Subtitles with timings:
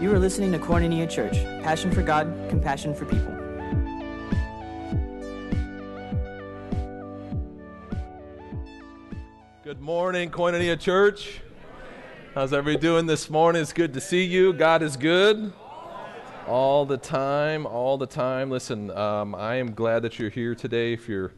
[0.00, 3.34] You are listening to Koinonia Church, passion for God, compassion for people.
[9.64, 11.40] Good morning, Koinonia Church.
[12.32, 13.60] How's everybody doing this morning?
[13.60, 14.52] It's good to see you.
[14.52, 15.52] God is good
[16.46, 18.50] all the time, all the time.
[18.50, 20.92] Listen, um, I am glad that you're here today.
[20.92, 21.32] If you're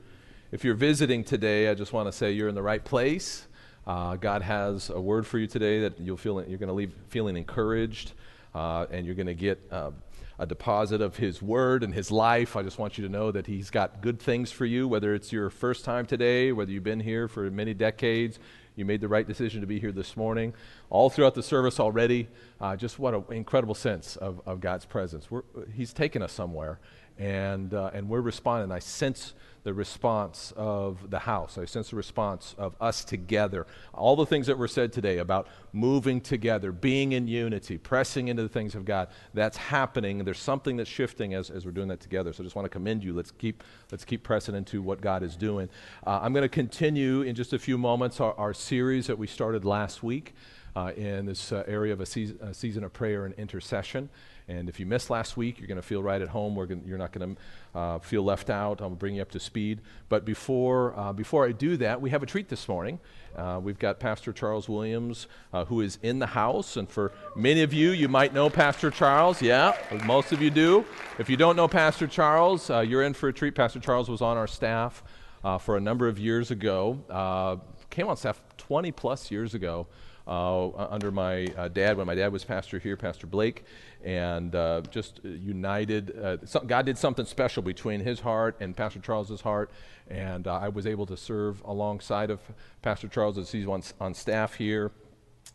[0.52, 3.46] if you're visiting today, I just want to say you're in the right place.
[3.86, 6.93] Uh, God has a word for you today that you'll feel you're going to leave
[7.08, 8.13] feeling encouraged,
[8.54, 9.90] uh, and you're going to get uh,
[10.39, 12.57] a deposit of His word and His life.
[12.57, 14.89] I just want you to know that He's got good things for you.
[14.89, 18.39] Whether it's your first time today, whether you've been here for many decades,
[18.77, 20.55] you made the right decision to be here this morning.
[20.89, 22.29] All throughout the service already,
[22.61, 25.30] uh, just what an incredible sense of, of God's presence.
[25.30, 25.43] We're,
[25.75, 26.79] he's taken us somewhere,
[27.19, 28.73] and, uh, and we're responding.
[28.73, 31.59] I sense the response of the house.
[31.59, 33.67] I sense the response of us together.
[33.92, 38.42] All the things that were said today about moving together, being in unity, pressing into
[38.42, 40.25] the things of God, that's happening.
[40.25, 42.33] There's something that's shifting as, as we're doing that together.
[42.33, 43.12] So I just want to commend you.
[43.12, 45.69] Let's keep, let's keep pressing into what God is doing.
[46.06, 49.27] Uh, I'm going to continue in just a few moments our, our series that we
[49.27, 50.34] started last week.
[50.76, 54.08] Uh, in this uh, area of a season, a season, of prayer and intercession.
[54.50, 56.54] And if you missed last week, you're going to feel right at home.
[56.54, 58.82] Gonna, you're not going to uh, feel left out.
[58.82, 59.80] I'll bring you up to speed.
[60.08, 62.98] But before, uh, before I do that, we have a treat this morning.
[63.36, 66.77] Uh, we've got Pastor Charles Williams, uh, who is in the house.
[66.77, 69.40] And for many of you, you might know Pastor Charles.
[69.40, 70.84] Yeah, most of you do.
[71.20, 73.55] If you don't know Pastor Charles, uh, you're in for a treat.
[73.55, 75.05] Pastor Charles was on our staff
[75.44, 79.86] uh, for a number of years ago, came on staff 20 plus years ago.
[80.26, 83.64] Uh, under my uh, dad when my dad was pastor here, Pastor Blake
[84.04, 86.40] and uh, just united.
[86.44, 89.70] Some, God did something special between his heart and Pastor Charles's heart,
[90.08, 92.40] and I was able to serve alongside of
[92.82, 94.92] Pastor Charles as he's on, on staff here.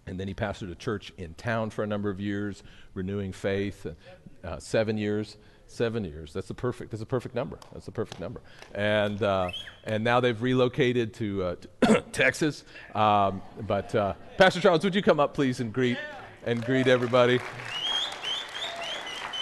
[0.07, 2.61] And then he pastored a church in town for a number of years,
[2.93, 3.87] renewing faith,
[4.43, 6.33] uh, seven years seven years.
[6.33, 6.91] That's the perfect.
[6.91, 7.57] That's a perfect number.
[7.73, 8.41] That's the perfect number.
[8.73, 9.51] And uh,
[9.83, 12.63] and now they've relocated to, uh, to Texas.
[12.93, 15.97] Um, but uh, Pastor Charles, would you come up, please, and greet
[16.45, 17.39] and greet everybody?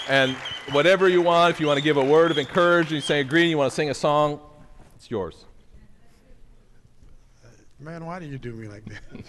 [0.10, 0.36] And
[0.72, 3.24] whatever you want, if you want to give a word of encouragement, you say a
[3.24, 4.40] greeting, you want to sing a song,
[4.96, 5.46] it's yours.
[7.80, 9.24] Man, why do you do me like that?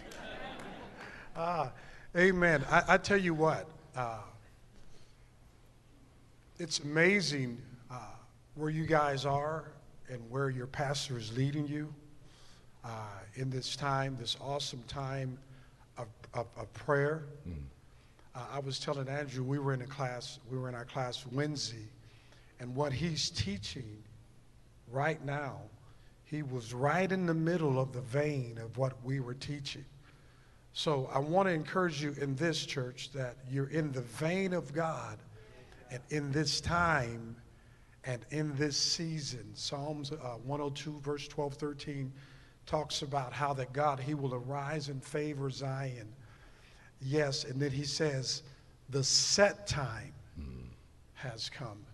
[1.37, 1.69] uh,
[2.17, 2.65] amen.
[2.71, 4.19] I, I, tell you what, uh,
[6.59, 7.61] it's amazing
[7.91, 7.97] uh,
[8.55, 9.73] where you guys are
[10.09, 11.93] and where your pastor is leading you
[12.85, 12.89] uh,
[13.35, 15.37] in this time, this awesome time
[15.99, 17.25] of, of, of prayer.
[17.49, 17.55] Mm.
[18.35, 21.25] Uh, I was telling Andrew, we were in a class, we were in our class
[21.33, 21.89] Wednesday,
[22.61, 24.03] and what he's teaching
[24.93, 25.59] right now,
[26.25, 29.85] he was right in the middle of the vein of what we were teaching.
[30.73, 34.73] So I want to encourage you in this church that you're in the vein of
[34.73, 35.19] God
[35.91, 37.37] and in this time
[38.05, 39.51] and in this season.
[39.55, 42.13] Psalms uh, 102, verse 12, 13
[42.67, 46.09] talks about how that God, he will arise and favor Zion
[47.05, 48.43] Yes, and then he says,
[48.89, 50.67] the set time mm.
[51.13, 51.85] has come.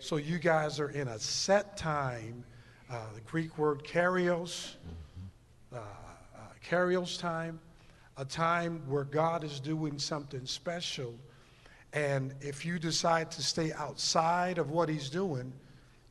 [0.00, 2.44] So you guys are in a set time.
[2.90, 4.76] Uh, the Greek word "kairos,"
[5.72, 5.76] mm-hmm.
[5.76, 7.60] uh, uh, time,
[8.16, 11.14] a time where God is doing something special.
[11.98, 15.52] And if you decide to stay outside of what he's doing,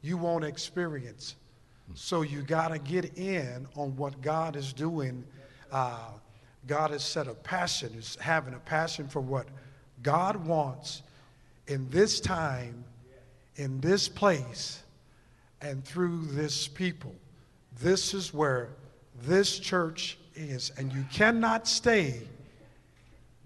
[0.01, 1.35] you won't experience.
[1.93, 5.23] So you got to get in on what God is doing
[5.71, 6.09] uh,
[6.65, 9.47] God has set a passion, is having a passion for what
[10.03, 11.01] God wants
[11.67, 12.83] in this time,
[13.55, 14.83] in this place,
[15.61, 17.15] and through this people.
[17.79, 18.69] This is where
[19.21, 20.71] this church is.
[20.77, 22.21] And you cannot stay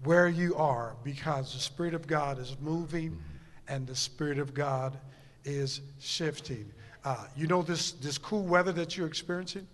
[0.04, 3.20] where you are because the Spirit of God is moving
[3.68, 4.98] and the Spirit of God
[5.44, 6.70] is shifting.
[7.04, 9.66] Uh, you know this, this cool weather that you're experiencing?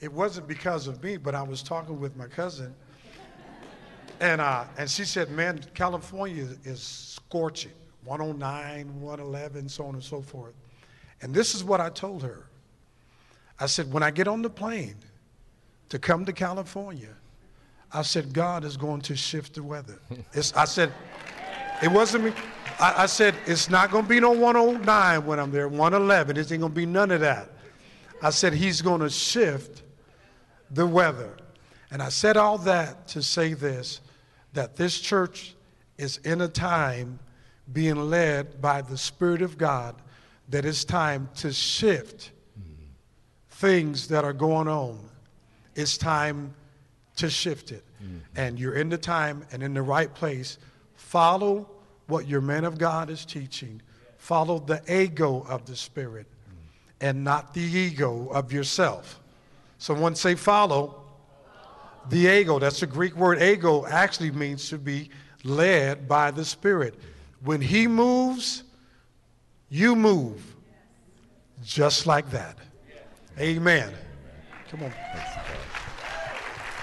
[0.00, 2.74] it wasn't because of me, but I was talking with my cousin,
[4.20, 7.72] and uh, and she said, "Man, California is scorching,
[8.04, 10.54] 109, 111, so on and so forth."
[11.20, 12.46] And this is what I told her.
[13.58, 14.96] I said, "When I get on the plane
[15.88, 17.14] to come to California,
[17.92, 19.98] I said God is going to shift the weather."
[20.32, 20.92] It's, I said,
[21.82, 22.32] "It wasn't me."
[22.78, 26.36] I, I said, "It's not going to be no 109 when I'm there, 111.
[26.36, 27.50] It ain't going to be none of that."
[28.22, 29.82] I said, He's going to shift
[30.70, 31.36] the weather.
[31.90, 34.00] And I said all that to say this
[34.54, 35.54] that this church
[35.98, 37.18] is in a time
[37.72, 39.94] being led by the Spirit of God
[40.48, 42.84] that it's time to shift mm-hmm.
[43.50, 44.98] things that are going on.
[45.74, 46.54] It's time
[47.18, 47.84] to shift it.
[48.02, 48.18] Mm-hmm.
[48.36, 50.58] And you're in the time and in the right place
[50.98, 51.70] Follow
[52.08, 53.80] what your man of God is teaching.
[54.18, 56.26] Follow the ego of the Spirit
[57.00, 59.20] and not the ego of yourself.
[59.78, 61.02] Someone say, follow
[62.10, 62.58] the ego.
[62.58, 65.08] That's the Greek word ego, actually means to be
[65.44, 66.94] led by the Spirit.
[67.44, 68.64] When He moves,
[69.70, 70.56] you move
[71.62, 72.58] just like that.
[73.38, 73.94] Amen.
[74.68, 74.92] Come on.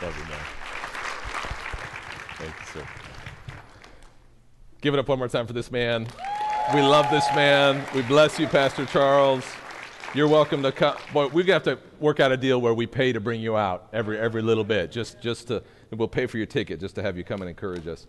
[0.06, 0.40] Love you, man.
[2.38, 2.88] Thank you, sir.
[4.82, 6.06] Give it up one more time for this man.
[6.76, 7.84] We love this man.
[7.96, 9.44] We bless you, Pastor Charles.
[10.14, 10.96] You're welcome to come.
[11.12, 13.90] Boy, gonna have to work out a deal where we pay to bring you out
[13.94, 15.64] every every little bit, just just to.
[15.90, 18.06] We'll pay for your ticket just to have you come and encourage us.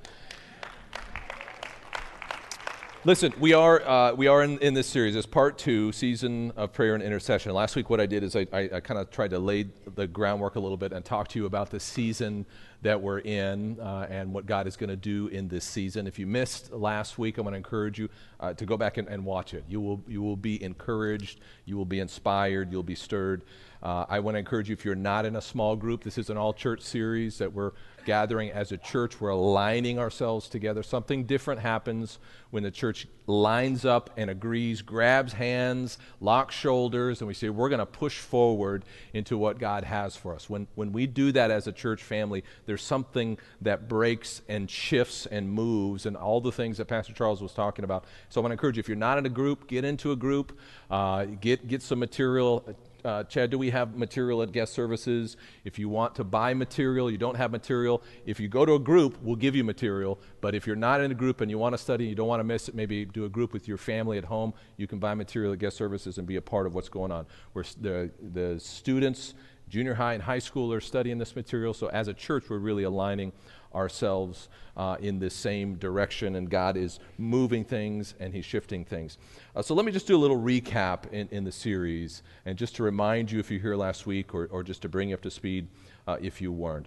[3.07, 5.15] Listen, we are, uh, we are in, in this series.
[5.15, 7.55] It's part two, season of prayer and intercession.
[7.55, 10.09] Last week, what I did is I, I, I kind of tried to lay the
[10.09, 12.45] groundwork a little bit and talk to you about the season
[12.83, 16.09] that we're in uh, and what God is going to do in this season.
[16.09, 18.09] If you missed last week, I want to encourage you
[18.41, 19.63] uh, to go back and, and, watch it.
[19.69, 23.43] You will, you will be encouraged, you will be inspired, you'll be stirred.
[23.87, 26.29] Uh, I want to encourage you if you're not in a small group, this is
[26.29, 27.71] an all church series that we're
[28.05, 29.21] gathering as a church.
[29.21, 30.83] We're aligning ourselves together.
[30.83, 32.19] Something different happens
[32.51, 37.69] when the church lines up and agrees, grabs hands, locks shoulders, and we say, we're
[37.69, 40.51] going to push forward into what God has for us.
[40.51, 45.27] When, when we do that as a church family, there's something that breaks and shifts
[45.27, 48.05] and moves, and all the things that Pastor Charles was talking about.
[48.31, 50.17] So I want to encourage you if you're not in a group, get into a
[50.17, 50.59] group,
[50.91, 52.65] uh, get, get some material
[53.07, 55.37] uh, Chad, do we have material at guest services?
[55.65, 58.03] If you want to buy material, you don't have material.
[58.27, 60.19] If you go to a group, we'll give you material.
[60.41, 62.41] But if you're not in a group and you want to study, you don't want
[62.41, 65.15] to miss it, maybe do a group with your family at home, you can buy
[65.15, 67.27] material at guest services and be a part of what's going on.
[67.53, 69.35] Where the, the students,
[69.69, 71.75] junior high and high school, are studying this material.
[71.75, 73.33] So as a church, we're really aligning
[73.75, 79.19] ourselves uh, in the same direction, and God is moving things and He's shifting things.
[79.55, 82.77] Uh, so let me just do a little recap in, in the series, and just
[82.77, 85.23] to remind you if you're here last week, or, or just to bring you up
[85.23, 85.69] to speed
[86.07, 86.87] uh, if you weren't.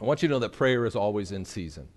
[0.00, 1.88] I want you to know that prayer is always in season,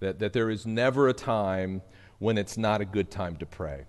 [0.00, 1.82] that, that there is never a time
[2.18, 3.84] when it's not a good time to pray.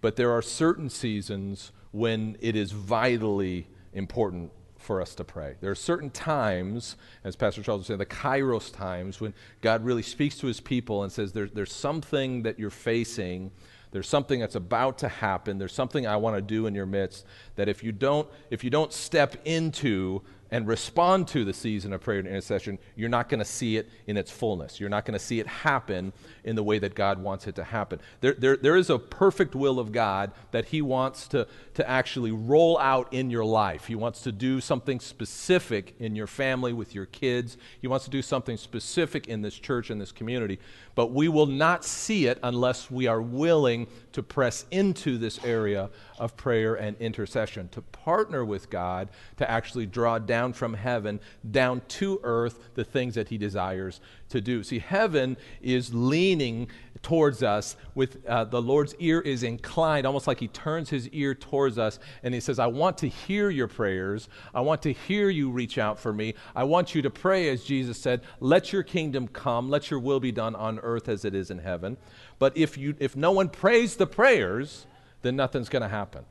[0.00, 4.50] But there are certain seasons when it is vitally important
[4.82, 5.54] for us to pray.
[5.60, 10.02] There are certain times, as Pastor Charles would say, the kairos times, when God really
[10.02, 13.50] speaks to his people and says, there, There's something that you're facing.
[13.92, 15.58] There's something that's about to happen.
[15.58, 17.26] There's something I want to do in your midst
[17.56, 22.02] that if you don't, if you don't step into, and respond to the season of
[22.02, 24.78] prayer and intercession, you're not going to see it in its fullness.
[24.78, 26.12] You're not going to see it happen
[26.44, 28.00] in the way that God wants it to happen.
[28.20, 32.32] There, there, there is a perfect will of God that He wants to, to actually
[32.32, 33.86] roll out in your life.
[33.86, 37.56] He wants to do something specific in your family, with your kids.
[37.80, 40.58] He wants to do something specific in this church and this community.
[40.94, 45.88] But we will not see it unless we are willing to press into this area
[46.18, 49.08] of prayer and intercession, to partner with God
[49.38, 54.00] to actually draw down from heaven, down to earth, the things that He desires
[54.30, 54.64] to do.
[54.64, 56.68] See, heaven is leaning
[57.02, 61.34] towards us with uh, the Lord's ear is inclined, almost like He turns His ear
[61.34, 64.28] towards us and He says, I want to hear your prayers.
[64.54, 66.34] I want to hear you reach out for me.
[66.56, 70.20] I want you to pray, as Jesus said, let your kingdom come, let your will
[70.20, 71.98] be done on earth as it is in heaven.
[72.38, 74.86] But if, you, if no one prays the prayers,
[75.20, 76.24] then nothing's going to happen.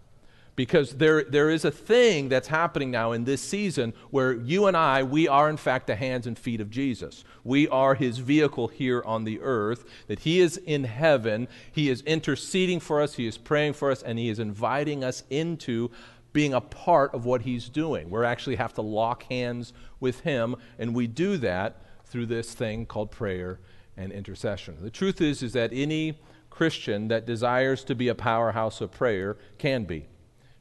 [0.56, 4.76] Because there, there is a thing that's happening now in this season where you and
[4.76, 7.24] I, we are in fact the hands and feet of Jesus.
[7.44, 11.48] We are his vehicle here on the earth, that he is in heaven.
[11.72, 15.24] He is interceding for us, he is praying for us, and he is inviting us
[15.30, 15.90] into
[16.34, 18.10] being a part of what he's doing.
[18.10, 22.86] We actually have to lock hands with him, and we do that through this thing
[22.86, 23.60] called prayer
[23.98, 24.78] and intercession.
[24.82, 29.38] The truth is, is that any Christian that desires to be a powerhouse of prayer
[29.58, 30.08] can be.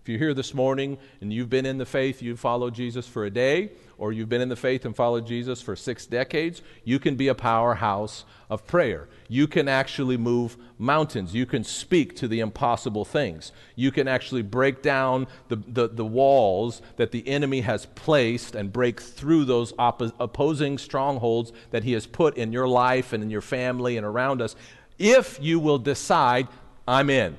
[0.03, 3.25] If you're here this morning and you've been in the faith, you've followed Jesus for
[3.25, 6.99] a day, or you've been in the faith and followed Jesus for six decades, you
[6.99, 9.09] can be a powerhouse of prayer.
[9.29, 11.35] You can actually move mountains.
[11.35, 13.53] You can speak to the impossible things.
[13.77, 18.73] You can actually break down the, the, the walls that the enemy has placed and
[18.73, 23.29] break through those oppo- opposing strongholds that he has put in your life and in
[23.29, 24.57] your family and around us
[25.01, 26.47] if you will decide,
[26.87, 27.37] I'm in.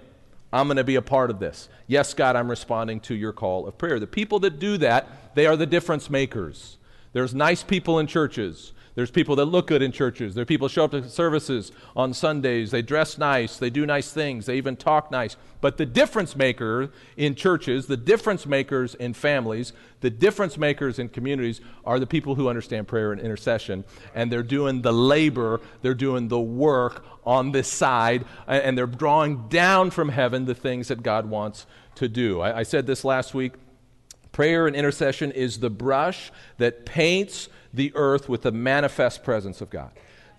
[0.54, 1.70] I'm going to be a part of this.
[1.88, 4.00] Yes, God, I'm responding to your call of prayer.
[4.00, 6.78] The people that do that, they are the difference makers.
[7.14, 8.74] There's nice people in churches.
[8.94, 10.36] There's people that look good in churches.
[10.36, 12.72] There are people who show up to services on Sundays.
[12.72, 13.58] They dress nice.
[13.58, 14.46] They do nice things.
[14.46, 15.38] They even talk nice.
[15.62, 19.72] But the difference maker in churches, the difference makers in families,
[20.02, 23.86] the difference makers in communities are the people who understand prayer and intercession.
[24.14, 29.48] And they're doing the labor, they're doing the work on this side, and they're drawing
[29.48, 32.42] down from heaven the things that God wants to do.
[32.42, 33.54] I, I said this last week.
[34.32, 39.70] Prayer and intercession is the brush that paints the earth with the manifest presence of
[39.70, 39.92] God.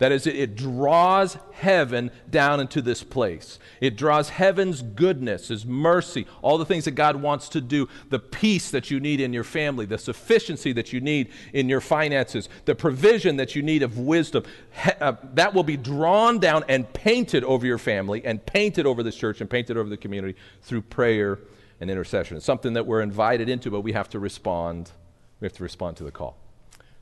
[0.02, 3.60] That is, it, draws heaven down into this place.
[3.80, 8.18] It draws heaven's goodness, His mercy, all the things that God wants to do, the
[8.18, 12.48] peace that you need in your family, the sufficiency that you need in your finances,
[12.64, 14.42] the provision that you need of wisdom.
[14.82, 19.04] He, uh, that will be drawn down and painted over your family, and painted over
[19.04, 21.38] this church, and painted over the community through prayer
[21.82, 22.36] and intercession.
[22.36, 24.92] It's something that we're invited into, but we have to respond.
[25.40, 26.38] We have to respond to the call.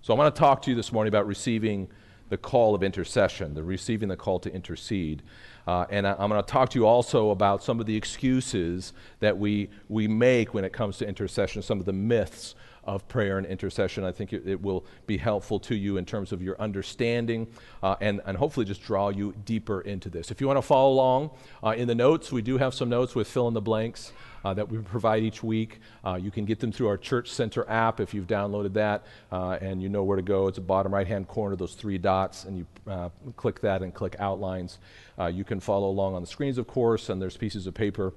[0.01, 1.89] So I want to talk to you this morning about receiving
[2.31, 5.23] the call of intercession, the receiving the call to intercede.
[5.67, 8.95] Uh, and I, am going to talk to you also about some of the excuses
[9.19, 13.37] that we, we make when it comes to intercession, some of the myths of prayer
[13.37, 14.05] and intercession.
[14.05, 17.49] I think it, it will be helpful to you in terms of your understanding
[17.83, 20.31] uh, and, and hopefully just draw you deeper into this.
[20.31, 21.31] If you want to follow along
[21.63, 24.13] uh, in the notes, we do have some notes with fill in the blanks
[24.45, 25.81] uh, that we provide each week.
[26.05, 29.59] Uh, you can get them through our Church Center app if you've downloaded that uh,
[29.61, 30.49] and you know where to go.
[30.49, 33.95] It's the bottom right hand corner, those three dots, and you uh, click that and
[33.95, 34.79] click outlines.
[35.19, 38.13] Uh, you can follow along on the screens, of course, and there's pieces of paper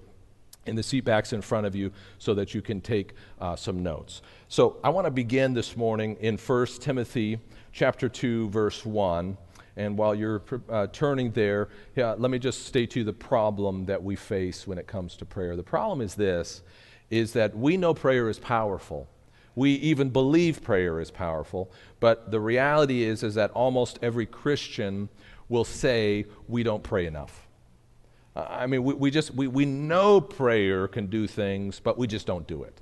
[0.65, 3.83] in the seat backs in front of you so that you can take uh, some
[3.83, 4.21] notes.
[4.47, 7.39] So I want to begin this morning in 1 Timothy
[7.73, 9.37] chapter 2 verse 1
[9.75, 13.85] and while you're uh, turning there, yeah, let me just state to you the problem
[13.85, 15.55] that we face when it comes to prayer.
[15.55, 16.61] The problem is this
[17.09, 19.07] is that we know prayer is powerful.
[19.55, 25.09] We even believe prayer is powerful, but the reality is is that almost every Christian
[25.49, 27.47] will say we don't pray enough.
[28.35, 32.25] I mean, we, we just we, we know prayer can do things, but we just
[32.25, 32.81] don't do it.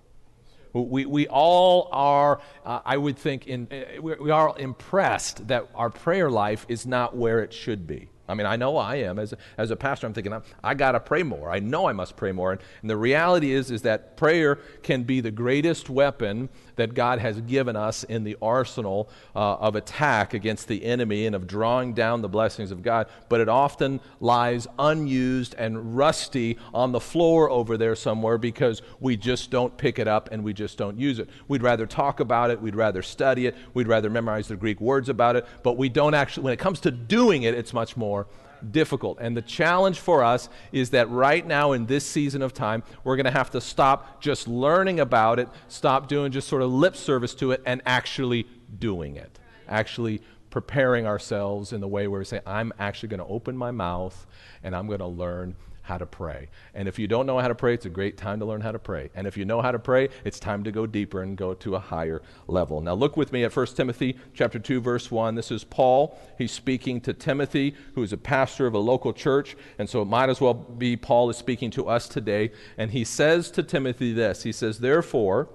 [0.74, 5.90] We, we all are, uh, I would think, in, uh, we are impressed that our
[5.90, 8.10] prayer life is not where it should be.
[8.30, 9.20] I mean, I know I am.
[9.20, 11.52] As a, as a pastor, I'm thinking, I got to pray more.
[11.52, 12.54] I know I must pray more.
[12.54, 17.20] And, and the reality is, is that prayer can be the greatest weapon that God
[17.20, 21.94] has given us in the arsenal uh, of attack against the enemy and of drawing
[21.94, 27.50] down the blessings of God, but it often lies unused and rusty on the floor
[27.50, 31.20] over there somewhere because we just don't pick it up and we just don't use
[31.20, 31.30] it.
[31.48, 35.10] We'd rather talk about it, we'd rather study it, we'd rather memorize the Greek words
[35.10, 38.28] about it, but we don't actually, when it comes to doing it, it's much more
[38.70, 39.18] difficult.
[39.20, 43.16] And the challenge for us is that right now in this season of time, we're
[43.16, 46.96] going to have to stop just learning about it, stop doing just sort of lip
[46.96, 49.40] service to it, and actually doing it.
[49.68, 53.72] Actually preparing ourselves in the way where we say, I'm actually going to open my
[53.72, 54.28] mouth
[54.64, 56.50] and I'm going to learn how to pray.
[56.74, 58.72] And if you don't know how to pray, it's a great time to learn how
[58.72, 59.10] to pray.
[59.16, 61.76] And if you know how to pray, it's time to go deeper and go to
[61.76, 62.82] a higher level.
[62.82, 65.36] Now look with me at 1 Timothy chapter 2 verse 1.
[65.36, 66.18] This is Paul.
[66.38, 70.06] He's speaking to Timothy, who is a pastor of a local church, and so it
[70.06, 74.14] might as well be Paul is speaking to us today, and he says to Timothy
[74.14, 74.44] this.
[74.44, 75.50] He says, "Therefore,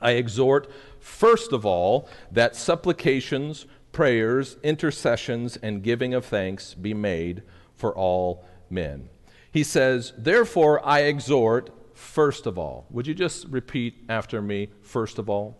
[0.00, 7.42] I exhort first of all that supplications, prayers, intercessions, and giving of thanks be made
[7.74, 9.08] for all men."
[9.52, 12.86] He says, Therefore I exhort, first of all.
[12.90, 15.58] Would you just repeat after me, first of all?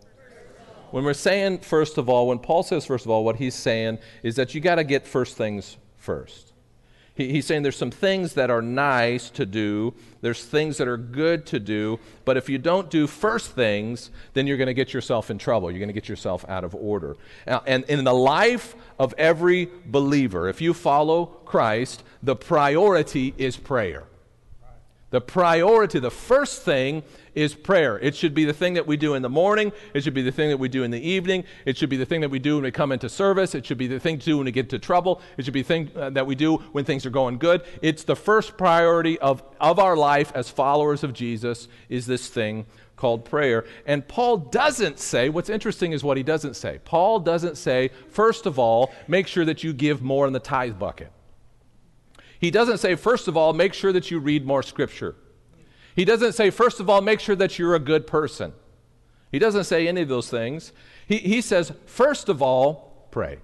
[0.91, 3.99] When we're saying first of all, when Paul says first of all, what he's saying
[4.23, 6.48] is that you got to get first things first.
[7.19, 10.95] He, he's saying there's some things that are nice to do, there's things that are
[10.95, 14.93] good to do, but if you don't do first things, then you're going to get
[14.93, 15.69] yourself in trouble.
[15.69, 17.17] You're going to get yourself out of order.
[17.45, 24.05] And in the life of every believer, if you follow Christ, the priority is prayer.
[25.09, 27.03] The priority, the first thing
[27.35, 27.99] is prayer.
[27.99, 29.71] It should be the thing that we do in the morning.
[29.93, 31.43] It should be the thing that we do in the evening.
[31.65, 33.55] It should be the thing that we do when we come into service.
[33.55, 35.21] It should be the thing to do when we get into trouble.
[35.37, 37.63] It should be the thing uh, that we do when things are going good.
[37.81, 42.65] It's the first priority of, of our life as followers of Jesus is this thing
[42.95, 43.65] called prayer.
[43.85, 46.79] And Paul doesn't say, what's interesting is what he doesn't say.
[46.83, 50.77] Paul doesn't say, first of all, make sure that you give more in the tithe
[50.77, 51.11] bucket.
[52.39, 55.15] He doesn't say, first of all, make sure that you read more scripture.
[55.95, 58.53] He doesn't say, first of all, make sure that you're a good person.
[59.31, 60.71] He doesn't say any of those things.
[61.07, 63.37] He, he says, first of all, pray.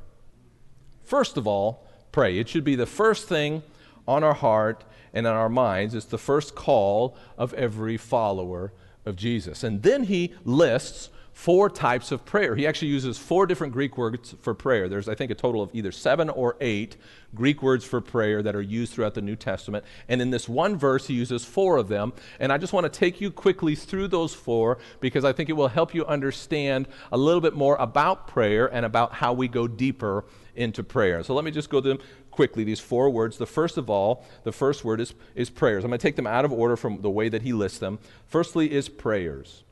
[1.03, 2.37] First of all, pray.
[2.37, 3.61] It should be the first thing
[4.07, 4.83] on our heart
[5.13, 5.93] and on our minds.
[5.93, 8.73] It's the first call of every follower
[9.05, 9.63] of Jesus.
[9.63, 12.55] And then he lists four types of prayer.
[12.55, 14.87] He actually uses four different Greek words for prayer.
[14.87, 16.95] There's, I think, a total of either seven or eight
[17.35, 19.83] Greek words for prayer that are used throughout the New Testament.
[20.07, 22.13] And in this one verse, he uses four of them.
[22.39, 25.53] And I just want to take you quickly through those four because I think it
[25.53, 29.67] will help you understand a little bit more about prayer and about how we go
[29.67, 30.23] deeper
[30.55, 31.21] into prayer.
[31.21, 31.99] So let me just go to them
[32.31, 33.37] quickly, these four words.
[33.37, 35.83] The first of all, the first word is, is prayers.
[35.83, 37.99] I'm going to take them out of order from the way that he lists them.
[38.25, 39.64] Firstly, is prayers.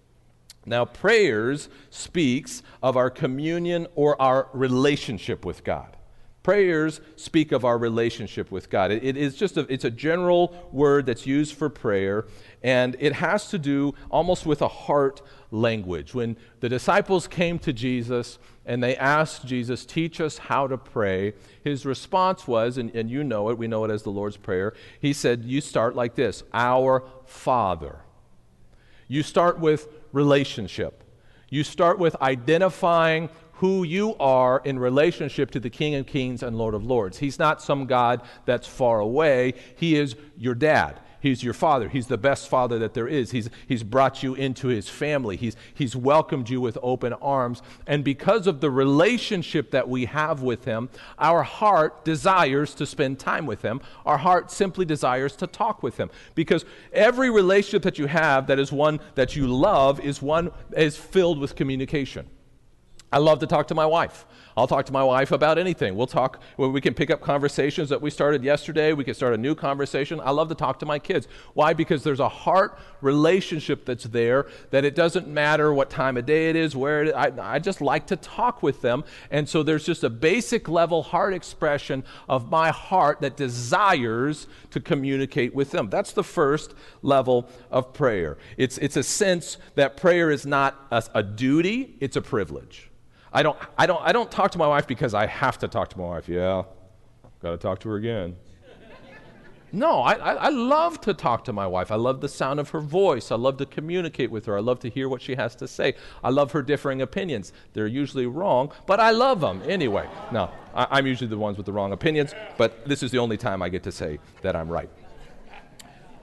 [0.65, 5.97] Now, prayers speaks of our communion or our relationship with God.
[6.43, 8.91] Prayers speak of our relationship with God.
[8.91, 12.25] it, it is just a, it's a general word that's used for prayer,
[12.61, 16.13] and it has to do almost with a heart language.
[16.13, 21.33] When the disciples came to Jesus and they asked Jesus, Teach us how to pray,
[21.63, 24.73] his response was, and, and you know it, we know it as the Lord's Prayer,
[24.99, 27.99] he said, You start like this Our Father.
[29.07, 31.03] You start with relationship.
[31.49, 36.57] You start with identifying who you are in relationship to the King of Kings and
[36.57, 37.19] Lord of Lords.
[37.19, 40.99] He's not some God that's far away, He is your dad.
[41.23, 41.87] He's your father.
[41.87, 43.31] He's the best father that there is.
[43.31, 45.37] He's, he's brought you into his family.
[45.37, 47.61] He's, he's welcomed you with open arms.
[47.87, 53.19] And because of the relationship that we have with him, our heart desires to spend
[53.19, 53.79] time with him.
[54.05, 56.09] Our heart simply desires to talk with him.
[56.35, 60.97] Because every relationship that you have that is one that you love is one is
[60.97, 62.27] filled with communication.
[63.13, 64.25] I love to talk to my wife.
[64.55, 65.95] I'll talk to my wife about anything.
[65.95, 68.93] We'll talk, we can pick up conversations that we started yesterday.
[68.93, 70.19] We can start a new conversation.
[70.19, 71.27] I love to talk to my kids.
[71.53, 71.73] Why?
[71.73, 76.49] Because there's a heart relationship that's there that it doesn't matter what time of day
[76.49, 77.13] it is, where it is.
[77.13, 79.03] I, I just like to talk with them.
[79.31, 84.79] And so there's just a basic level heart expression of my heart that desires to
[84.79, 85.89] communicate with them.
[85.89, 88.37] That's the first level of prayer.
[88.57, 92.89] It's, it's a sense that prayer is not a, a duty, it's a privilege.
[93.33, 95.89] I don't, I, don't, I don't talk to my wife because I have to talk
[95.89, 96.29] to my wife.
[96.29, 96.63] Yeah,
[97.41, 98.35] got to talk to her again.
[99.75, 101.91] No, I, I, I, love to talk to my wife.
[101.91, 103.31] I love the sound of her voice.
[103.31, 104.55] I love to communicate with her.
[104.55, 105.95] I love to hear what she has to say.
[106.23, 107.51] I love her differing opinions.
[107.73, 110.07] They're usually wrong, but I love them anyway.
[110.31, 113.35] No, I, I'm usually the ones with the wrong opinions, but this is the only
[113.35, 114.91] time I get to say that I'm right.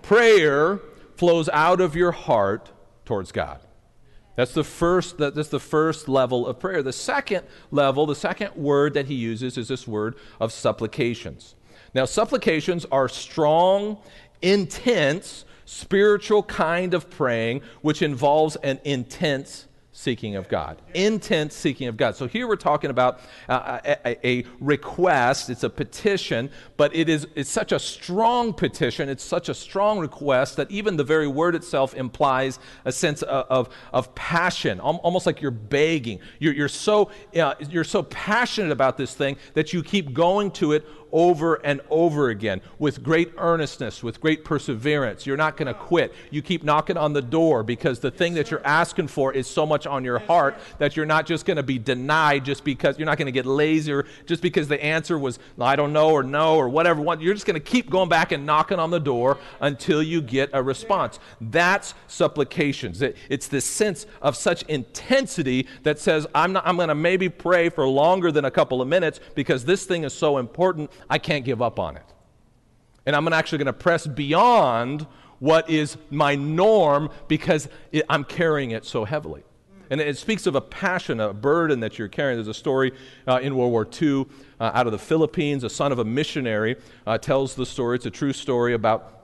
[0.02, 0.80] Prayer
[1.16, 2.70] flows out of your heart
[3.04, 3.58] towards God.
[4.40, 6.82] That's the first that's the first level of prayer.
[6.82, 11.56] The second level, the second word that he uses is this word of supplications.
[11.92, 13.98] Now, supplications are strong,
[14.40, 19.66] intense, spiritual kind of praying which involves an intense
[20.00, 20.80] seeking of God.
[20.94, 22.16] Intense seeking of God.
[22.16, 25.50] So here we're talking about uh, a, a, request.
[25.50, 29.10] It's a petition, but it is it's such a strong petition.
[29.10, 33.46] It's such a strong request that even the very word itself implies a sense of,
[33.50, 36.20] of, of passion, almost like you're begging.
[36.38, 40.72] You're, you're, so, uh, you're so passionate about this thing that you keep going to
[40.72, 45.26] it over and over again with great earnestness, with great perseverance.
[45.26, 46.14] You're not going to quit.
[46.30, 49.66] You keep knocking on the door because the thing that you're asking for is so
[49.66, 53.06] much on your heart that you're not just going to be denied just because you're
[53.06, 56.22] not going to get lazy or just because the answer was, I don't know, or
[56.22, 57.02] no, or whatever.
[57.20, 60.50] You're just going to keep going back and knocking on the door until you get
[60.52, 61.18] a response.
[61.40, 63.02] That's supplications.
[63.02, 67.68] It's this sense of such intensity that says, I'm, not, I'm going to maybe pray
[67.68, 71.44] for longer than a couple of minutes because this thing is so important I can't
[71.44, 72.04] give up on it.
[73.06, 75.06] And I'm actually going to press beyond
[75.38, 79.42] what is my norm because it, I'm carrying it so heavily.
[79.90, 82.36] And it speaks of a passion, a burden that you're carrying.
[82.36, 82.92] There's a story
[83.26, 84.26] uh, in World War II
[84.60, 85.64] uh, out of the Philippines.
[85.64, 87.96] A son of a missionary uh, tells the story.
[87.96, 89.19] It's a true story about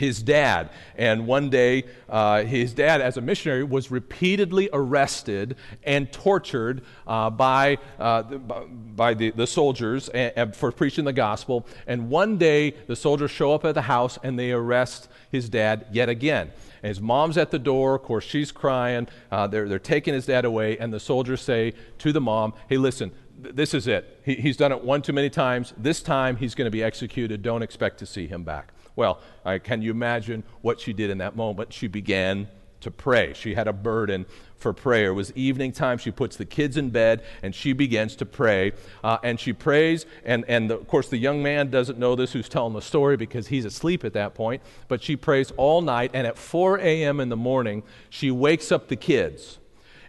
[0.00, 0.70] his dad.
[0.96, 7.28] And one day, uh, his dad, as a missionary, was repeatedly arrested and tortured uh,
[7.28, 11.66] by, uh, by the, the soldiers and, and for preaching the gospel.
[11.86, 15.86] And one day, the soldiers show up at the house and they arrest his dad
[15.92, 16.50] yet again.
[16.82, 17.96] And his mom's at the door.
[17.96, 19.06] Of course, she's crying.
[19.30, 20.78] Uh, they're, they're taking his dad away.
[20.78, 24.18] And the soldiers say to the mom, Hey, listen, this is it.
[24.24, 25.74] He, he's done it one too many times.
[25.76, 27.42] This time, he's going to be executed.
[27.42, 28.72] Don't expect to see him back.
[29.00, 31.72] Well, uh, can you imagine what she did in that moment?
[31.72, 32.48] She began
[32.80, 33.32] to pray.
[33.32, 34.26] She had a burden
[34.58, 35.08] for prayer.
[35.08, 35.96] It was evening time.
[35.96, 38.72] She puts the kids in bed and she begins to pray.
[39.02, 42.34] Uh, and she prays, and, and the, of course, the young man doesn't know this
[42.34, 44.60] who's telling the story because he's asleep at that point.
[44.86, 47.20] But she prays all night, and at 4 a.m.
[47.20, 49.60] in the morning, she wakes up the kids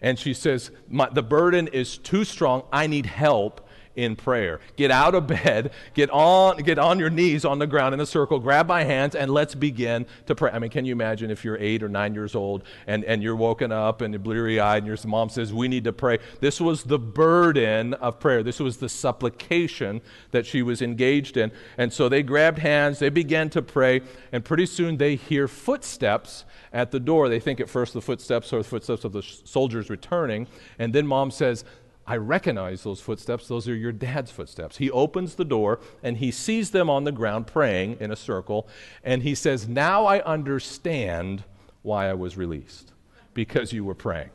[0.02, 2.64] and she says, The burden is too strong.
[2.74, 4.60] I need help in prayer.
[4.76, 8.06] Get out of bed, get on, get on your knees on the ground in a
[8.06, 10.52] circle, grab my hands, and let's begin to pray.
[10.52, 13.36] I mean, can you imagine if you're eight or nine years old and, and you're
[13.36, 16.20] woken up and you're bleary eyed and your mom says, We need to pray?
[16.40, 18.44] This was the burden of prayer.
[18.44, 20.02] This was the supplication
[20.32, 21.52] that she was engaged in.
[21.78, 24.02] And so they grabbed hands, they began to pray,
[24.32, 27.30] and pretty soon they hear footsteps at the door.
[27.30, 30.48] They think at first the footsteps are the footsteps of the soldiers returning.
[30.80, 31.66] And then mom says,
[32.08, 33.48] I recognize those footsteps.
[33.48, 34.78] Those are your dad's footsteps.
[34.78, 38.68] He opens the door and he sees them on the ground praying in a circle.
[39.04, 41.44] And he says, Now I understand
[41.84, 42.92] why I was released
[43.34, 44.32] because you were praying.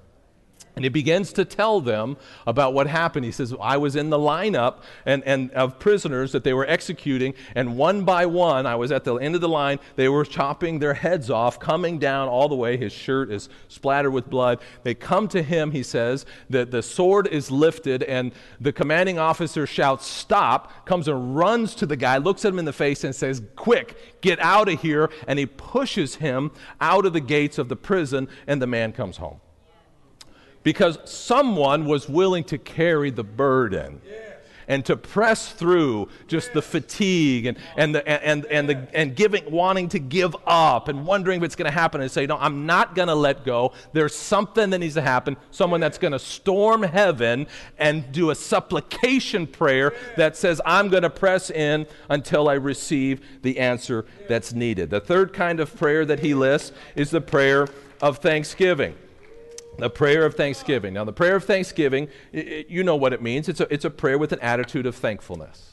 [0.76, 3.24] And he begins to tell them about what happened.
[3.24, 7.32] He says, I was in the lineup and, and of prisoners that they were executing,
[7.54, 9.78] and one by one, I was at the end of the line.
[9.96, 12.76] They were chopping their heads off, coming down all the way.
[12.76, 14.60] His shirt is splattered with blood.
[14.82, 19.66] They come to him, he says, that the sword is lifted, and the commanding officer
[19.66, 23.14] shouts, Stop, comes and runs to the guy, looks at him in the face, and
[23.14, 25.08] says, Quick, get out of here.
[25.26, 26.50] And he pushes him
[26.82, 29.40] out of the gates of the prison, and the man comes home
[30.66, 34.00] because someone was willing to carry the burden
[34.66, 39.48] and to press through just the fatigue and, and, the, and, and, the, and giving,
[39.48, 42.66] wanting to give up and wondering if it's going to happen and say, No, I'm
[42.66, 43.74] not going to let go.
[43.92, 45.36] There's something that needs to happen.
[45.52, 47.46] Someone that's going to storm heaven
[47.78, 53.24] and do a supplication prayer that says, I'm going to press in until I receive
[53.42, 54.90] the answer that's needed.
[54.90, 57.68] The third kind of prayer that he lists is the prayer
[58.02, 58.96] of thanksgiving
[59.78, 60.94] the prayer of thanksgiving.
[60.94, 63.48] Now, the prayer of thanksgiving, it, it, you know what it means.
[63.48, 65.72] It's a, it's a prayer with an attitude of thankfulness.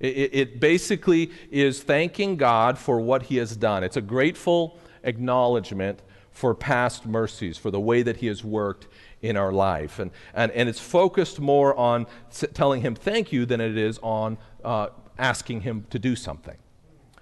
[0.00, 3.84] It, it basically is thanking God for what He has done.
[3.84, 6.00] It's a grateful acknowledgement
[6.32, 8.88] for past mercies, for the way that He has worked
[9.20, 9.98] in our life.
[9.98, 12.06] And, and, and it's focused more on
[12.54, 14.88] telling Him thank you than it is on uh,
[15.18, 16.56] asking Him to do something.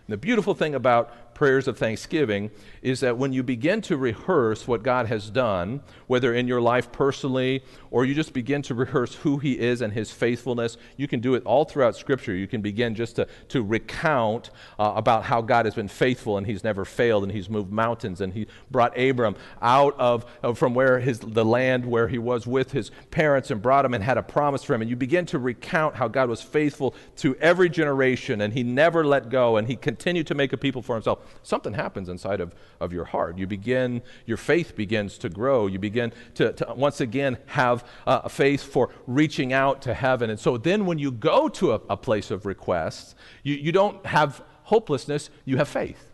[0.08, 2.51] And the beautiful thing about prayers of thanksgiving
[2.83, 6.90] is that when you begin to rehearse what God has done, whether in your life
[6.90, 11.20] personally or you just begin to rehearse who He is and His faithfulness, you can
[11.20, 12.35] do it all throughout Scripture.
[12.35, 16.44] You can begin just to, to recount uh, about how God has been faithful and
[16.44, 20.74] He's never failed and He's moved mountains and He brought Abram out of, of from
[20.74, 24.18] where his, the land where he was with his parents and brought him and had
[24.18, 24.83] a promise for him.
[24.83, 29.05] And you begin to recount how God was faithful to every generation and He never
[29.05, 32.54] let go and He continued to make a people for Himself something happens inside of,
[32.80, 33.38] of your heart.
[33.38, 35.66] You begin, your faith begins to grow.
[35.66, 40.30] You begin to, to once again have uh, a faith for reaching out to heaven.
[40.30, 44.04] And so then when you go to a, a place of request, you, you don't
[44.06, 46.04] have hopelessness, you have faith.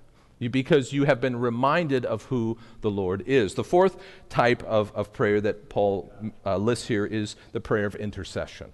[0.40, 3.54] Because you have been reminded of who the Lord is.
[3.54, 3.96] The fourth
[4.28, 6.12] type of, of prayer that Paul
[6.44, 8.72] uh, lists here is the prayer of intercession.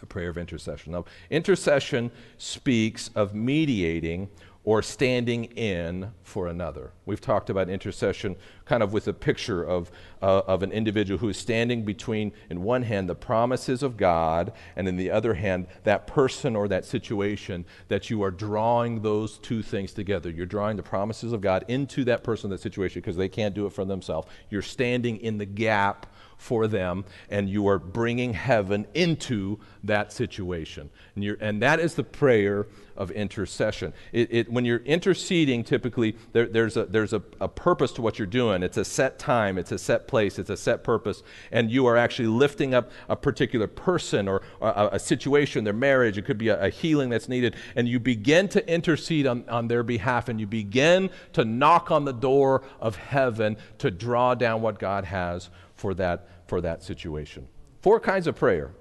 [0.00, 0.92] The prayer of intercession.
[0.92, 4.30] Now, intercession speaks of mediating
[4.64, 6.90] or standing in for another.
[7.04, 11.28] We've talked about intercession kind of with a picture of, uh, of an individual who
[11.28, 15.66] is standing between, in one hand, the promises of God, and in the other hand,
[15.84, 20.30] that person or that situation that you are drawing those two things together.
[20.30, 23.66] You're drawing the promises of God into that person, that situation, because they can't do
[23.66, 24.28] it for themselves.
[24.48, 26.06] You're standing in the gap
[26.38, 30.90] for them, and you are bringing heaven into that situation.
[31.14, 32.66] And, and that is the prayer
[32.96, 33.92] of intercession.
[34.12, 38.18] It, it, when you're interceding, typically there, there's, a, there's a, a, purpose to what
[38.18, 38.62] you're doing.
[38.62, 41.96] It's a set time, it's a set place, it's a set purpose, and you are
[41.96, 46.18] actually lifting up a particular person or, or a, a, situation, their marriage.
[46.18, 49.68] It could be a, a, healing that's needed, and you begin to intercede on, on
[49.68, 54.62] their behalf, and you begin to knock on the door of heaven to draw down
[54.62, 57.48] what God has for that, for that situation.
[57.82, 58.72] Four kinds of prayer.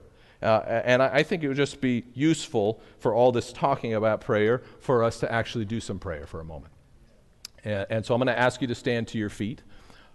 [0.43, 4.19] Uh, and I, I, think it would just be useful for all this talking about
[4.19, 6.73] prayer for us to actually do some prayer for a moment.
[7.63, 9.61] And, and so I'm going to ask you to stand to your feet.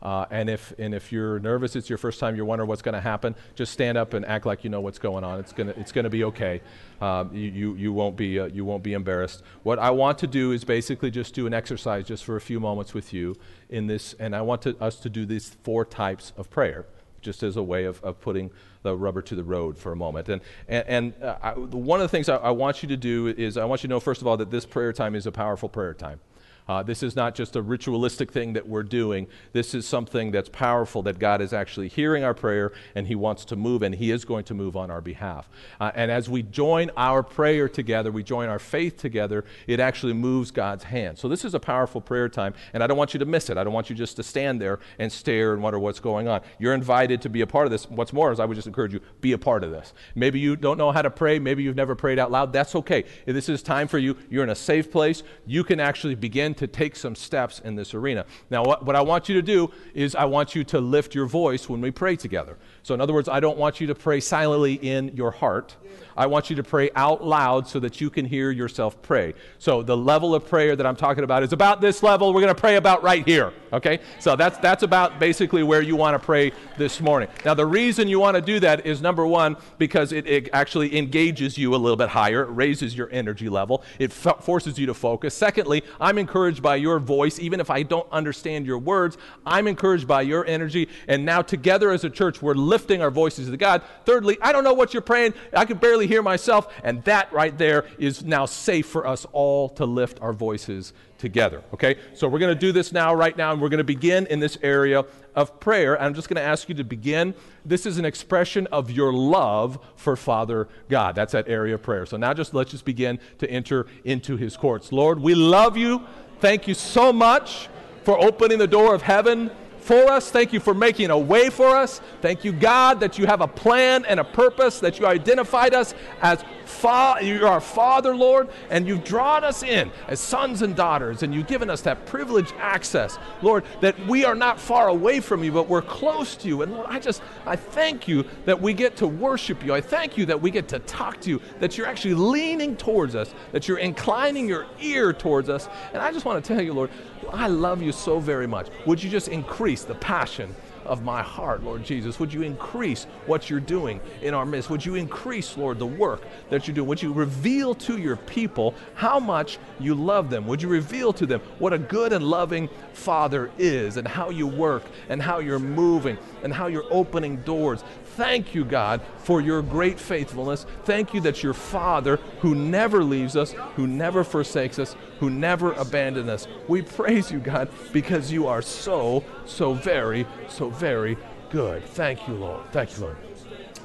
[0.01, 2.95] Uh, and, if, and if you're nervous, it's your first time, you're wondering what's going
[2.95, 5.41] to happen, just stand up and act like you know what's going on.
[5.41, 6.61] It's going to it's gonna be okay.
[7.01, 9.43] Um, you, you, you, won't be, uh, you won't be embarrassed.
[9.65, 12.61] What I want to do is basically just do an exercise just for a few
[12.61, 13.35] moments with you
[13.71, 16.87] in this, and I want to, us to do these four types of prayer
[17.21, 18.51] just as a way of, of putting
[18.83, 20.29] the rubber to the road for a moment.
[20.29, 23.29] And, and, and uh, I, one of the things I, I, want you to do
[23.29, 25.33] is I want you to know, first of all, that this prayer time is a
[25.33, 26.21] powerful prayer time.
[26.69, 29.27] Uh, this is not just a ritualistic thing that we're doing.
[29.53, 33.45] This is something that's powerful that God is actually hearing our prayer and He wants
[33.47, 35.49] to move, and He is going to move on our behalf.
[35.81, 40.13] Uh, and as we join our prayer together, we join our faith together, it actually
[40.13, 41.19] moves God's hand.
[41.19, 43.57] So this is a powerful prayer time, and I don't want you to miss it.
[43.57, 46.43] I don't want you just to stand there and stare and wonder what's going on.
[46.59, 47.89] You're invited to be a part of this.
[47.89, 49.95] What's more is I would just encourage you, be a part of this.
[50.15, 51.39] Maybe you don't know how to pray.
[51.39, 52.53] Maybe you've never prayed out loud.
[52.53, 53.05] That's okay.
[53.27, 55.23] If this is time for you, you're in a safe place.
[55.47, 58.27] You can actually begin to take some steps in this arena.
[58.51, 61.27] Now, what, what I want you to do is I want you to lift your
[61.27, 62.59] voice when we pray together.
[62.89, 65.77] So, in other words, I don't want you to pray silently in your heart.
[66.17, 69.35] I want you to pray out loud so that you can hear yourself pray.
[69.59, 72.35] So the level of prayer that I'm talking about is about this level.
[72.35, 73.53] We're going to pray about right here.
[73.73, 74.01] Okay?
[74.19, 77.29] So that's that's about basically where you want to pray this morning.
[77.45, 80.99] Now the reason you want to do that is number one because it, it actually
[80.99, 82.43] engages you a little bit higher.
[82.43, 83.85] It raises your energy level.
[84.01, 85.35] It f- forces you to focus.
[85.35, 89.19] Secondly, I'm encouraged by your voice, even if I don't understand your words.
[89.47, 90.89] I'm encouraged by your energy.
[91.07, 93.83] And now together as a church, we're lifting our voices to God.
[94.05, 95.35] Thirdly, I don't know what you're praying.
[95.53, 96.73] I can barely hear myself.
[96.83, 101.63] And that right there is now safe for us all to lift our voices together.
[101.75, 101.97] Okay?
[102.15, 104.41] So we're going to do this now, right now, and we're going to begin in
[104.41, 106.01] this area of prayer.
[106.01, 107.35] I'm just going to ask you to begin.
[107.65, 111.15] This is an expression of your love for Father God.
[111.15, 112.07] That's that area of prayer.
[112.07, 114.93] So now just let's just begin to enter into his courts.
[114.93, 116.03] Lord, we love you.
[116.41, 117.69] Thank you so much
[118.05, 119.51] for opening the door of heaven
[119.89, 120.31] for us.
[120.31, 122.03] Thank you for making a way for us.
[122.21, 125.95] Thank you, God, that you have a plan and a purpose, that you identified us
[126.21, 131.23] as fa- you're our Father, Lord, and you've drawn us in as sons and daughters,
[131.23, 135.43] and you've given us that privileged access, Lord, that we are not far away from
[135.43, 136.61] you, but we're close to you.
[136.61, 139.73] And Lord, I just, I thank you that we get to worship you.
[139.73, 143.15] I thank you that we get to talk to you, that you're actually leaning towards
[143.15, 145.67] us, that you're inclining your ear towards us.
[145.95, 146.91] And I just want to tell you, Lord,
[147.33, 148.69] I love you so very much.
[148.87, 150.55] Would you just increase the passion
[150.89, 152.19] of my heart, Lord Jesus?
[152.19, 154.71] Would you increase what you're doing in our midst?
[154.71, 156.83] Would you increase, Lord, the work that you do?
[156.83, 160.47] Would you reveal to your people how much you love them?
[160.47, 164.47] Would you reveal to them what a good and loving Father is and how you
[164.47, 167.85] work and how you're moving and how you're opening doors?
[168.19, 170.67] Thank you, God, for your great faithfulness.
[170.85, 175.73] Thank you that your Father, who never leaves us, who never forsakes us, who never
[175.75, 176.49] abandoned us.
[176.67, 181.17] We praise you, God, because you are so, so very, so very
[181.51, 181.85] good.
[181.85, 182.65] Thank you, Lord.
[182.73, 183.17] Thank you, Lord.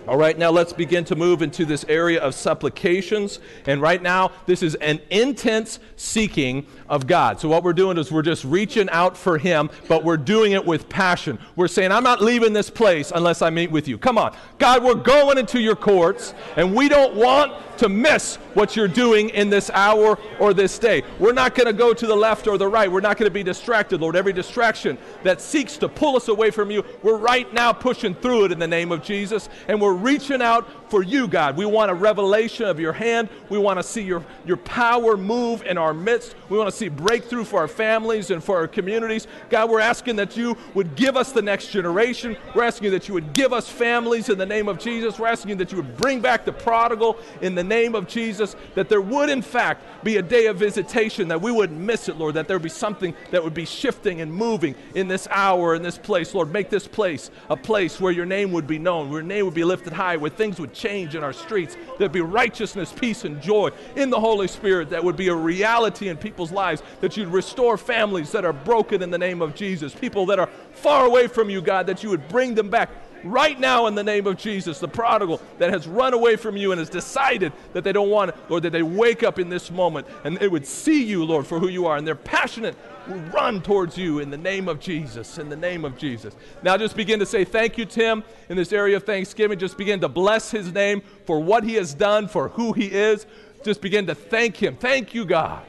[0.06, 3.40] All right, now let's begin to move into this area of supplications.
[3.66, 7.40] And right now, this is an intense seeking of God.
[7.40, 10.66] So, what we're doing is we're just reaching out for Him, but we're doing it
[10.66, 11.40] with passion.
[11.56, 13.98] We're saying, I'm not leaving this place unless I meet with you.
[13.98, 14.36] Come on.
[14.58, 19.30] God, we're going into your courts, and we don't want to miss what you're doing
[19.30, 21.04] in this hour or this day.
[21.20, 22.92] We're not going to go to the left or the right.
[22.92, 24.16] We're not going to be distracted, Lord.
[24.16, 28.46] Every distraction that seeks to pull us away from you, we're right now pushing through
[28.46, 31.58] it in the name of Jesus, and we're reaching out for you, God.
[31.58, 33.30] We want a revelation of your hand.
[33.50, 36.36] We want to see your, your power move in our midst.
[36.50, 39.28] We want to see breakthrough for our families and for our communities.
[39.50, 42.38] God, we're asking that you would give us the next generation.
[42.54, 45.18] We're asking that you would give us families in the name of Jesus.
[45.18, 48.90] We're asking that you would bring back the prodigal in the name of Jesus, that
[48.90, 52.36] there would, in fact, be a day of visitation, that we wouldn't miss it, Lord,
[52.36, 55.82] that there would be something that would be shifting and moving in this hour, in
[55.82, 56.34] this place.
[56.34, 59.46] Lord, make this place a place where your name would be known, where your name
[59.46, 61.78] would be lifted high, where things would change in our streets.
[61.98, 66.10] There'd be righteousness, peace, and joy in the Holy Spirit that would be a reality
[66.10, 69.94] in people's lives, that you'd restore families that are broken in the name of Jesus,
[69.94, 72.90] people that are far away from you, God, that you would bring them back
[73.24, 76.72] right now in the name of Jesus, the prodigal that has run away from you
[76.72, 79.72] and has decided that they don't want it, Lord, that they wake up in this
[79.72, 82.76] moment and they would see you, Lord, for who you are, and they're passionate,
[83.08, 86.36] will run towards you in the name of Jesus, in the name of Jesus.
[86.62, 89.60] Now just begin to say thank you, Tim, in this area of thanksgiving.
[89.60, 93.26] Just begin to bless his name for what he has done, for who he is.
[93.64, 94.76] Just begin to thank him.
[94.76, 95.66] Thank you, God.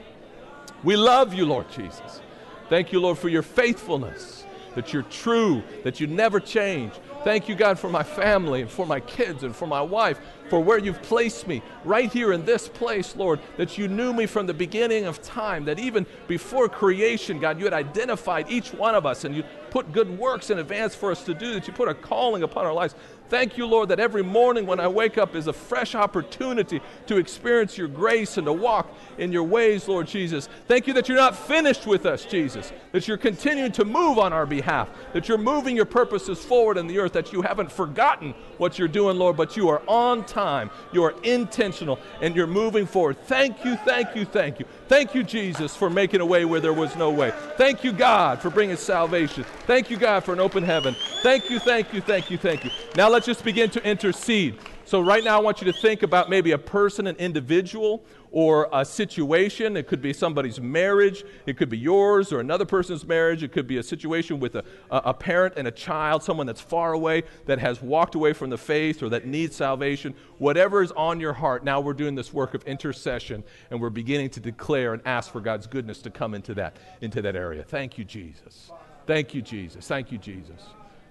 [0.82, 2.20] We love you, Lord Jesus.
[2.68, 6.92] Thank you, Lord, for your faithfulness, that you're true, that you never change.
[7.24, 10.60] Thank you, God, for my family and for my kids and for my wife, for
[10.60, 14.46] where you've placed me right here in this place, Lord, that you knew me from
[14.46, 19.06] the beginning of time, that even before creation, God, you had identified each one of
[19.06, 21.88] us and you put good works in advance for us to do, that you put
[21.88, 22.94] a calling upon our lives.
[23.28, 27.16] Thank you, Lord, that every morning when I wake up is a fresh opportunity to
[27.16, 30.48] experience your grace and to walk in your ways, Lord Jesus.
[30.68, 34.32] Thank you that you're not finished with us, Jesus, that you're continuing to move on
[34.32, 38.34] our behalf, that you're moving your purposes forward in the earth, that you haven't forgotten
[38.58, 42.84] what you're doing, Lord, but you are on time, you are intentional, and you're moving
[42.86, 43.16] forward.
[43.24, 44.66] Thank you, thank you, thank you.
[44.86, 47.32] Thank you, Jesus, for making a way where there was no way.
[47.56, 49.44] Thank you, God, for bringing salvation.
[49.66, 50.94] Thank you, God, for an open heaven.
[51.22, 52.70] Thank you, thank you, thank you, thank you.
[52.94, 54.58] Now let's just begin to intercede.
[54.86, 58.68] So, right now, I want you to think about maybe a person, an individual, or
[58.72, 59.76] a situation.
[59.76, 63.68] It could be somebody's marriage, it could be yours or another person's marriage, it could
[63.68, 67.60] be a situation with a, a parent and a child, someone that's far away that
[67.60, 70.16] has walked away from the faith or that needs salvation.
[70.38, 74.30] Whatever is on your heart, now we're doing this work of intercession and we're beginning
[74.30, 77.62] to declare and ask for God's goodness to come into that, into that area.
[77.62, 78.72] Thank you, Jesus.
[79.06, 79.86] Thank you, Jesus.
[79.86, 80.60] Thank you, Jesus.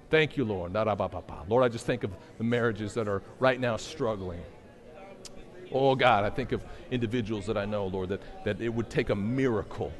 [0.09, 0.73] Thank you, Lord.
[0.73, 4.41] Lord, I just think of the marriages that are right now struggling.
[5.71, 9.09] Oh, God, I think of individuals that I know, Lord, that, that it would take
[9.09, 9.91] a miracle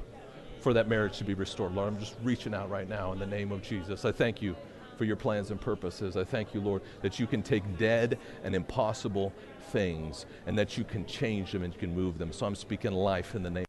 [0.59, 1.73] for that marriage to be restored.
[1.73, 4.05] Lord, I'm just reaching out right now in the name of Jesus.
[4.05, 4.55] I thank you
[4.97, 6.15] for your plans and purposes.
[6.15, 9.33] I thank you, Lord, that you can take dead and impossible
[9.69, 12.31] things and that you can change them and you can move them.
[12.31, 13.65] So I'm speaking life in the name.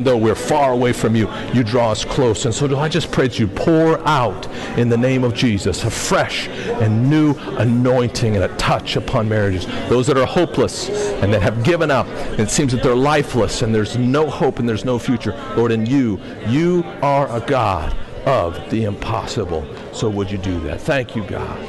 [0.00, 2.46] Though we're far away from you, you draw us close.
[2.46, 4.46] And so do I just pray that you pour out
[4.78, 9.66] in the name of Jesus a fresh and new anointing and a touch upon marriages.
[9.90, 13.60] Those that are hopeless and that have given up, and it seems that they're lifeless
[13.60, 15.32] and there's no hope and there's no future.
[15.54, 19.66] Lord, in you, you are a God of the impossible.
[19.92, 20.80] So would you do that?
[20.80, 21.68] Thank you, God.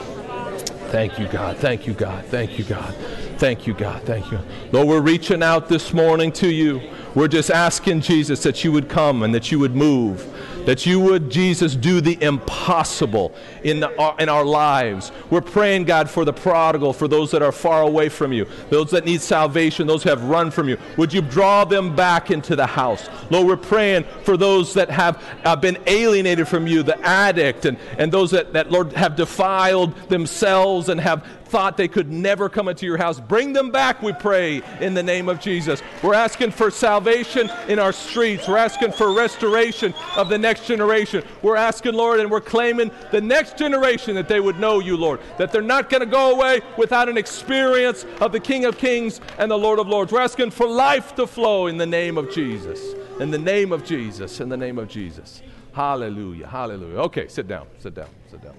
[0.91, 1.57] Thank you, God.
[1.57, 2.25] Thank you, God.
[2.25, 2.93] Thank you, God.
[3.37, 4.03] Thank you, God.
[4.03, 4.39] Thank you.
[4.71, 6.81] Lord, we're reaching out this morning to you.
[7.13, 10.25] We're just asking, Jesus, that you would come and that you would move,
[10.65, 15.11] that you would, Jesus, do the impossible in, the, uh, in our lives.
[15.29, 18.91] We're praying, God, for the prodigal, for those that are far away from you, those
[18.91, 20.77] that need salvation, those who have run from you.
[20.95, 23.09] Would you draw them back into the house?
[23.29, 27.77] Lord, we're praying for those that have uh, been alienated from you, the addict, and,
[27.97, 32.69] and those that, that, Lord, have defiled themselves and have thought they could never come
[32.69, 33.19] into your house.
[33.19, 35.83] Bring them back, we pray, in the name of Jesus.
[36.01, 38.47] We're asking for salvation in our streets.
[38.47, 41.23] We're asking for restoration of the next generation.
[41.41, 45.19] We're asking, Lord, and we're claiming the next generation that they would know you, Lord,
[45.37, 49.19] that they're not going to go away without an experience of the King of Kings
[49.37, 50.13] and the Lord of Lords.
[50.13, 52.79] We're asking for life to flow in the name of Jesus.
[53.19, 54.39] In the name of Jesus.
[54.39, 55.41] In the name of Jesus.
[55.73, 56.47] Hallelujah.
[56.47, 56.97] Hallelujah.
[56.99, 57.67] Okay, sit down.
[57.79, 58.07] Sit down.
[58.29, 58.55] Sit down.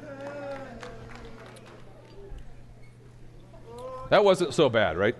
[4.12, 5.14] That wasn't so bad, right?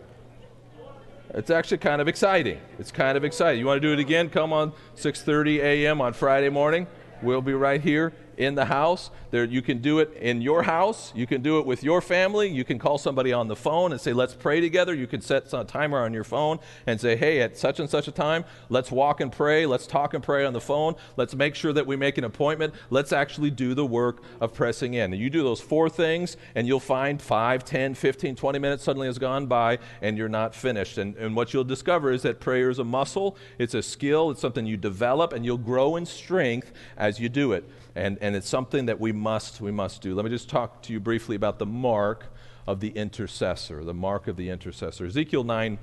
[1.31, 2.61] It's actually kind of exciting.
[2.79, 3.59] It's kind of exciting.
[3.59, 4.29] You want to do it again?
[4.29, 6.03] Come on 6:30 a.m.
[6.03, 6.87] on Friday morning.
[7.23, 8.13] We'll be right here
[8.45, 9.11] in the house.
[9.31, 11.13] There, you can do it in your house.
[11.15, 12.51] You can do it with your family.
[12.51, 14.95] You can call somebody on the phone and say, let's pray together.
[14.95, 18.09] You can set a timer on your phone and say, hey, at such and such
[18.09, 19.65] a time, let's walk and pray.
[19.65, 20.97] Let's talk and pray on the phone.
[21.17, 22.75] Let's make sure that we make an appointment.
[22.91, 25.13] Let's actually do the work of pressing in.
[25.13, 29.07] And you do those four things, and you'll find 5, 10, 15, 20 minutes suddenly
[29.07, 30.99] has gone by, and you're not finished.
[30.99, 34.41] And, and what you'll discover is that prayer is a muscle, it's a skill, it's
[34.41, 38.49] something you develop, and you'll grow in strength as you do it and, and it's
[38.49, 40.15] something that we must, we must do.
[40.15, 42.27] Let me just talk to you briefly about the mark
[42.67, 45.07] of the intercessor, the mark of the intercessor.
[45.07, 45.79] Ezekiel 9,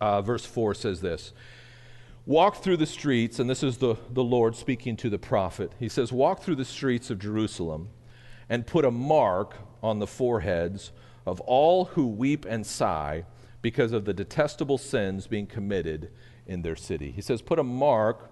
[0.00, 1.32] uh, verse 4 says this
[2.26, 5.72] Walk through the streets, and this is the, the Lord speaking to the prophet.
[5.78, 7.88] He says, Walk through the streets of Jerusalem
[8.48, 10.92] and put a mark on the foreheads
[11.24, 13.24] of all who weep and sigh
[13.62, 16.10] because of the detestable sins being committed
[16.46, 17.10] in their city.
[17.10, 18.30] He says, Put a mark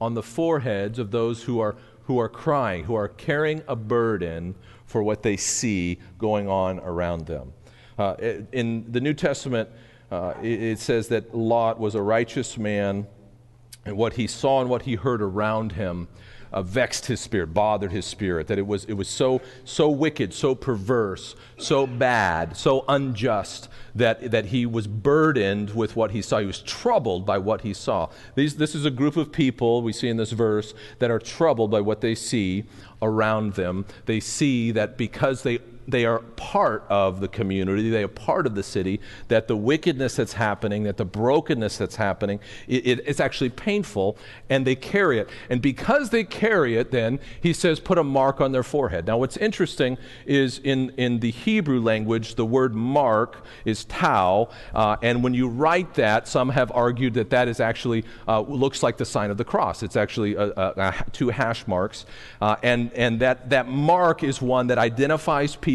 [0.00, 4.54] on the foreheads of those who are who are crying, who are carrying a burden
[4.86, 7.52] for what they see going on around them.
[7.98, 8.14] Uh,
[8.52, 9.68] in the New Testament,
[10.10, 13.06] uh, it, it says that Lot was a righteous man,
[13.84, 16.08] and what he saw and what he heard around him
[16.52, 20.34] uh, vexed his spirit, bothered his spirit, that it was, it was so, so wicked,
[20.34, 26.38] so perverse, so bad, so unjust that, that he was burdened with what he saw.
[26.38, 28.08] He was troubled by what he saw.
[28.34, 31.70] These, this is a group of people we see in this verse that are troubled
[31.70, 32.64] by what they see
[33.02, 33.86] around them.
[34.06, 38.54] They see that because they they are part of the community, they are part of
[38.54, 43.20] the city, that the wickedness that's happening, that the brokenness that's happening, it, it, it's
[43.20, 44.16] actually painful,
[44.48, 45.28] and they carry it.
[45.48, 49.06] And because they carry it, then, he says, put a mark on their forehead.
[49.06, 54.96] Now, what's interesting is in, in the Hebrew language, the word mark is tau, uh,
[55.02, 58.96] and when you write that, some have argued that that is actually uh, looks like
[58.96, 59.82] the sign of the cross.
[59.82, 62.06] It's actually a, a, a, two hash marks,
[62.40, 65.69] uh, and, and that, that mark is one that identifies people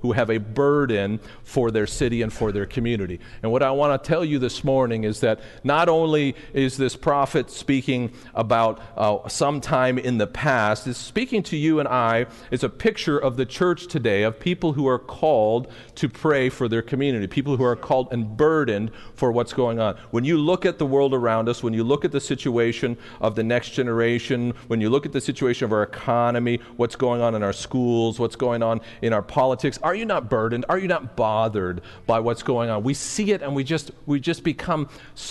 [0.00, 3.18] who have a burden for their city and for their community.
[3.42, 6.96] And what I want to tell you this morning is that not only is this
[6.96, 12.62] prophet speaking about uh, sometime in the past, is speaking to you and I is
[12.62, 16.82] a picture of the church today, of people who are called to pray for their
[16.82, 19.96] community, people who are called and burdened for what's going on.
[20.10, 23.34] When you look at the world around us, when you look at the situation of
[23.34, 27.34] the next generation, when you look at the situation of our economy, what's going on
[27.34, 29.39] in our schools, what's going on in our politics,
[29.82, 30.64] are you not burdened?
[30.68, 32.82] Are you not bothered by what's going on?
[32.82, 34.88] We see it and we just we just become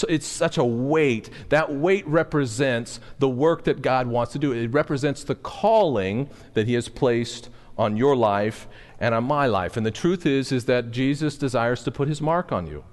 [0.08, 1.30] it's such a weight.
[1.50, 4.52] That weight represents the work that God wants to do.
[4.52, 8.68] It represents the calling that he has placed on your life
[9.00, 9.78] and on my life.
[9.78, 12.84] And the truth is is that Jesus desires to put his mark on you.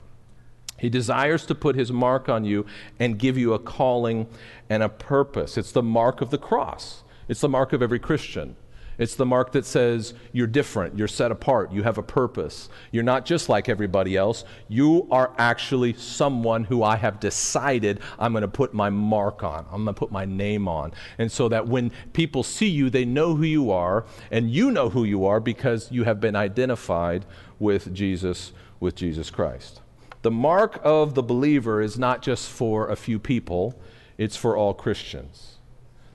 [0.79, 2.67] He desires to put his mark on you
[2.99, 4.27] and give you a calling
[4.69, 5.57] and a purpose.
[5.57, 7.03] It's the mark of the cross.
[7.29, 8.57] It's the mark of every Christian.
[8.99, 12.69] It's the mark that says you're different, you're set apart, you have a purpose.
[12.91, 14.45] You're not just like everybody else.
[14.69, 19.67] You are actually someone who I have decided I'm going to put my mark on.
[19.71, 20.93] I'm going to put my name on.
[21.19, 24.89] And so that when people see you, they know who you are, and you know
[24.89, 27.27] who you are because you have been identified
[27.59, 29.81] with Jesus, with Jesus Christ.
[30.23, 33.79] The mark of the believer is not just for a few people,
[34.19, 35.56] it's for all Christians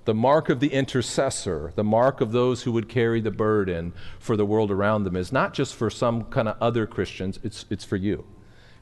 [0.05, 4.35] the mark of the intercessor, the mark of those who would carry the burden for
[4.35, 7.85] the world around them, is not just for some kind of other Christians, it's, it's
[7.85, 8.25] for you.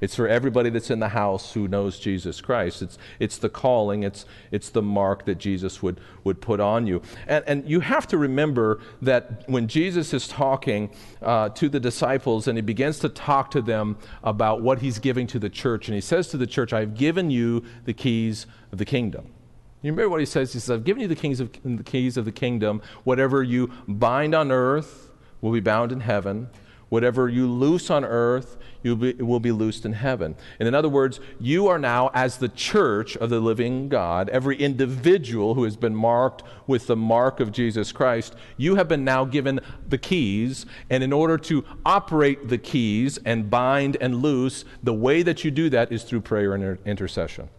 [0.02, 2.82] It's for everybody that's in the house who knows Jesus Christ.
[2.82, 7.02] It's, it's the calling, it's, it's the mark that Jesus would, would put on you.
[7.28, 10.90] And, and you have to remember that when Jesus is talking
[11.22, 15.28] uh, to the disciples and he begins to talk to them about what he's giving
[15.28, 18.78] to the church, and he says to the church, I've given you the keys of
[18.78, 19.34] the kingdom.
[19.82, 20.52] You remember what he says?
[20.52, 22.82] He says, I've given you the, kings of, the keys of the kingdom.
[23.04, 25.10] Whatever you bind on earth
[25.42, 26.50] will be bound in heaven.
[26.90, 30.36] Whatever you loose on earth you will be loosed in heaven.
[30.60, 34.58] And in other words, you are now, as the church of the living God, every
[34.58, 39.26] individual who has been marked with the mark of Jesus Christ, you have been now
[39.26, 40.66] given the keys.
[40.90, 45.52] And in order to operate the keys and bind and loose, the way that you
[45.52, 47.50] do that is through prayer and intercession.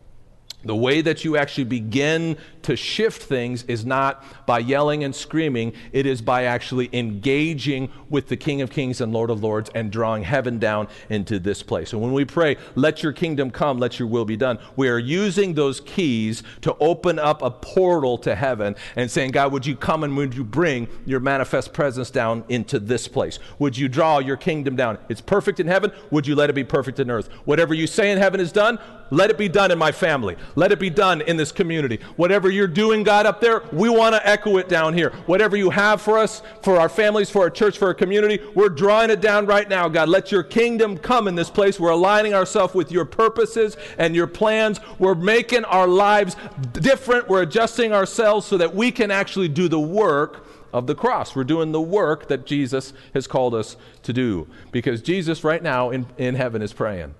[0.65, 5.73] The way that you actually begin to shift things is not by yelling and screaming,
[5.93, 9.91] it is by actually engaging with the King of Kings and Lord of Lords and
[9.91, 11.93] drawing heaven down into this place.
[11.93, 14.99] And when we pray, let your kingdom come, let your will be done, we are
[14.99, 19.77] using those keys to open up a portal to heaven and saying, God, would you
[19.77, 23.39] come and would you bring your manifest presence down into this place?
[23.59, 24.99] Would you draw your kingdom down?
[25.09, 25.93] It's perfect in heaven.
[26.11, 27.29] Would you let it be perfect in earth?
[27.47, 28.79] Whatever you say in heaven is done.
[29.11, 30.37] Let it be done in my family.
[30.55, 31.99] Let it be done in this community.
[32.17, 35.11] Whatever you're doing, God, up there, we want to echo it down here.
[35.27, 38.69] Whatever you have for us, for our families, for our church, for our community, we're
[38.69, 40.09] drawing it down right now, God.
[40.09, 41.81] Let your kingdom come in this place.
[41.81, 44.81] We're aligning ourselves with your purposes and your plans.
[44.99, 46.37] We're making our lives
[46.73, 47.29] different.
[47.29, 51.35] We're adjusting ourselves so that we can actually do the work of the cross.
[51.35, 54.47] We're doing the work that Jesus has called us to do.
[54.71, 57.15] Because Jesus, right now in, in heaven, is praying,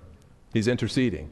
[0.53, 1.29] He's interceding.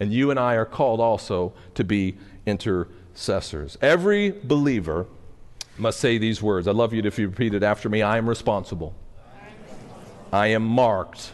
[0.00, 3.76] And you and I are called also to be intercessors.
[3.82, 5.06] Every believer
[5.76, 6.66] must say these words.
[6.66, 8.94] I'd love you if you repeat it after me I am responsible.
[10.32, 11.32] I am marked.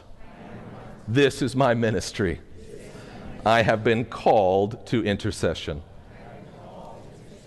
[1.06, 2.40] This is my ministry.
[3.44, 5.82] I have been called to intercession.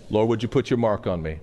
[0.08, 1.40] Lord, would you put your mark on me?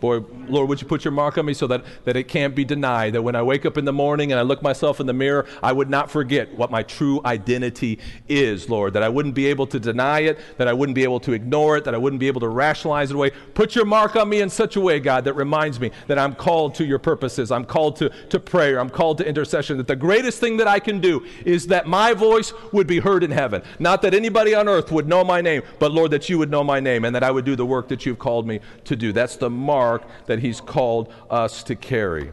[0.00, 2.64] Boy, Lord, would you put your mark on me so that, that it can't be
[2.64, 3.14] denied?
[3.14, 5.46] That when I wake up in the morning and I look myself in the mirror,
[5.62, 8.92] I would not forget what my true identity is, Lord.
[8.92, 11.76] That I wouldn't be able to deny it, that I wouldn't be able to ignore
[11.76, 13.30] it, that I wouldn't be able to rationalize it away.
[13.54, 16.34] Put your mark on me in such a way, God, that reminds me that I'm
[16.34, 17.50] called to your purposes.
[17.50, 18.78] I'm called to, to prayer.
[18.78, 19.76] I'm called to intercession.
[19.78, 23.24] That the greatest thing that I can do is that my voice would be heard
[23.24, 23.62] in heaven.
[23.78, 26.62] Not that anybody on earth would know my name, but Lord, that you would know
[26.62, 29.12] my name and that I would do the work that you've called me to do.
[29.12, 32.30] That's the mark mark that he's called us to carry.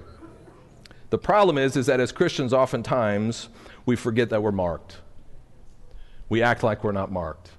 [1.10, 3.50] The problem is, is that as Christians, oftentimes
[3.86, 5.02] we forget that we're marked.
[6.30, 7.52] We act like we're not marked.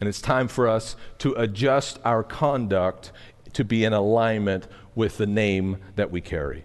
[0.00, 3.12] And it's time for us to adjust our conduct
[3.54, 6.64] to be in alignment with the name that we carry.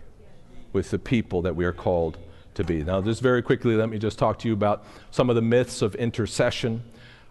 [0.73, 2.17] with the people that we are called
[2.55, 2.83] to be.
[2.83, 5.81] Now, just very quickly, let me just talk to you about some of the myths
[5.81, 6.83] of intercession.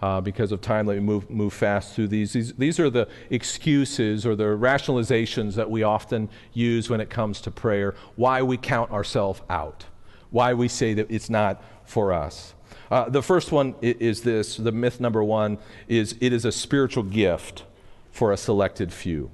[0.03, 2.33] Uh, because of time, let me move, move fast through these.
[2.33, 2.53] these.
[2.55, 7.53] These are the excuses or the rationalizations that we often use when it comes to
[7.53, 9.85] prayer, why we count ourselves out,
[10.31, 12.55] why we say that it's not for us.
[12.91, 17.05] Uh, the first one is this the myth number one is it is a spiritual
[17.05, 17.65] gift
[18.11, 19.31] for a selected few.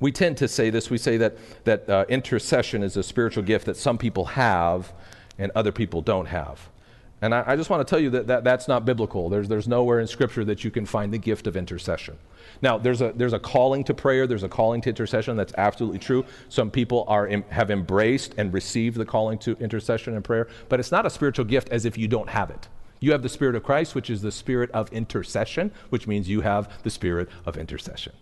[0.00, 0.90] We tend to say this.
[0.90, 4.92] We say that, that uh, intercession is a spiritual gift that some people have
[5.38, 6.68] and other people don't have.
[7.20, 9.28] And I, I just want to tell you that, that that's not biblical.
[9.28, 12.16] There's, there's nowhere in Scripture that you can find the gift of intercession.
[12.62, 15.36] Now, there's a, there's a calling to prayer, there's a calling to intercession.
[15.36, 16.24] That's absolutely true.
[16.48, 20.92] Some people are, have embraced and received the calling to intercession and prayer, but it's
[20.92, 22.68] not a spiritual gift as if you don't have it.
[23.00, 26.40] You have the Spirit of Christ, which is the Spirit of intercession, which means you
[26.40, 28.12] have the Spirit of intercession.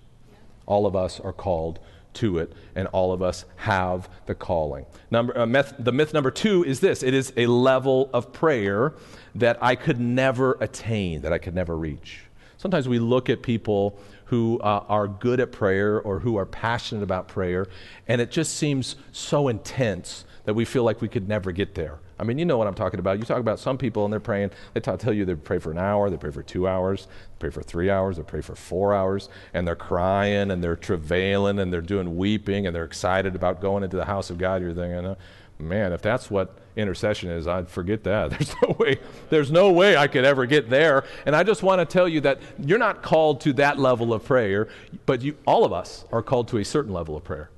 [0.66, 1.78] All of us are called
[2.16, 4.86] to it, and all of us have the calling.
[5.10, 8.94] Number, uh, myth, the myth number two is this it is a level of prayer
[9.34, 12.22] that I could never attain, that I could never reach.
[12.58, 17.02] Sometimes we look at people who uh, are good at prayer or who are passionate
[17.02, 17.66] about prayer,
[18.08, 21.98] and it just seems so intense that we feel like we could never get there.
[22.18, 23.18] I mean, you know what I'm talking about.
[23.18, 25.70] You talk about some people and they're praying, they t- tell you they pray for
[25.70, 27.08] an hour, they pray for two hours,
[27.38, 31.58] pray for three hours, they pray for four hours, and they're crying and they're travailing
[31.58, 34.62] and they're doing weeping and they're excited about going into the house of God.
[34.62, 35.16] You're thinking, oh,
[35.58, 38.30] man, if that's what intercession is, I'd forget that.
[38.38, 38.98] There's no way,
[39.30, 41.04] there's no way I could ever get there.
[41.24, 44.24] And I just want to tell you that you're not called to that level of
[44.24, 44.68] prayer,
[45.06, 47.50] but you, all of us are called to a certain level of prayer.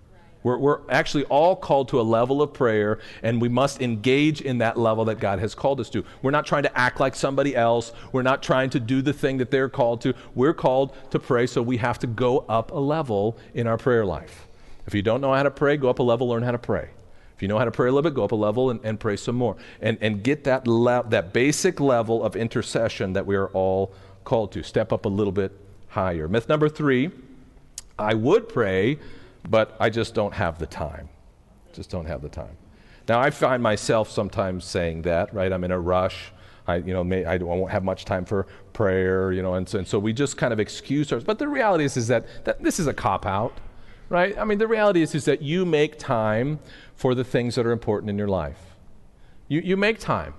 [0.43, 4.59] We're, we're actually all called to a level of prayer, and we must engage in
[4.59, 6.05] that level that God has called us to.
[6.23, 7.93] We're not trying to act like somebody else.
[8.13, 10.15] We're not trying to do the thing that they're called to.
[10.35, 14.05] We're called to pray, so we have to go up a level in our prayer
[14.05, 14.47] life.
[14.87, 16.91] If you don't know how to pray, go up a level, learn how to pray.
[17.37, 18.99] If you know how to pray a little bit, go up a level and, and
[18.99, 19.57] pray some more.
[19.81, 23.93] And, and get that, le- that basic level of intercession that we are all
[24.25, 24.63] called to.
[24.63, 25.53] Step up a little bit
[25.89, 26.27] higher.
[26.27, 27.11] Myth number three
[27.99, 28.99] I would pray
[29.49, 31.09] but I just don't have the time.
[31.73, 32.57] Just don't have the time.
[33.09, 35.53] Now, I find myself sometimes saying that, right?
[35.53, 36.33] I'm in a rush.
[36.67, 39.79] I, you know, may, I won't have much time for prayer, you know, and so,
[39.79, 41.25] and so we just kind of excuse ourselves.
[41.25, 43.59] But the reality is, is that, that this is a cop out,
[44.11, 44.37] right?
[44.37, 46.59] I mean, the reality is, is that you make time
[46.95, 48.59] for the things that are important in your life.
[49.49, 50.35] You, you make time.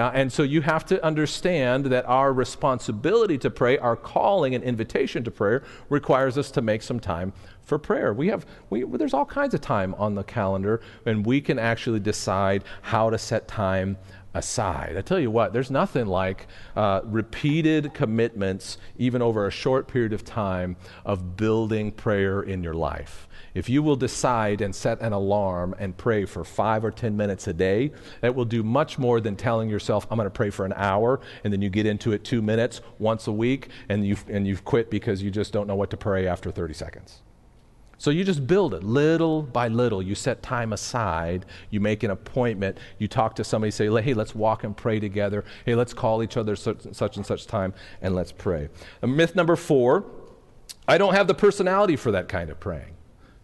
[0.00, 4.64] Uh, and so you have to understand that our responsibility to pray, our calling and
[4.64, 8.14] invitation to prayer, requires us to make some time for prayer.
[8.14, 12.00] We have, we, there's all kinds of time on the calendar, and we can actually
[12.00, 13.98] decide how to set time
[14.32, 14.96] aside.
[14.96, 16.46] I tell you what, there's nothing like
[16.76, 22.74] uh, repeated commitments, even over a short period of time, of building prayer in your
[22.74, 23.28] life.
[23.54, 27.48] If you will decide and set an alarm and pray for five or 10 minutes
[27.48, 30.64] a day, that will do much more than telling yourself, I'm going to pray for
[30.64, 34.24] an hour, and then you get into it two minutes once a week, and you've,
[34.28, 37.22] and you've quit because you just don't know what to pray after 30 seconds.
[37.98, 40.00] So you just build it little by little.
[40.00, 41.44] You set time aside.
[41.68, 42.78] You make an appointment.
[42.96, 45.44] You talk to somebody, say, hey, let's walk and pray together.
[45.66, 48.70] Hey, let's call each other such and such, and such time and let's pray.
[49.02, 50.06] And myth number four
[50.88, 52.94] I don't have the personality for that kind of praying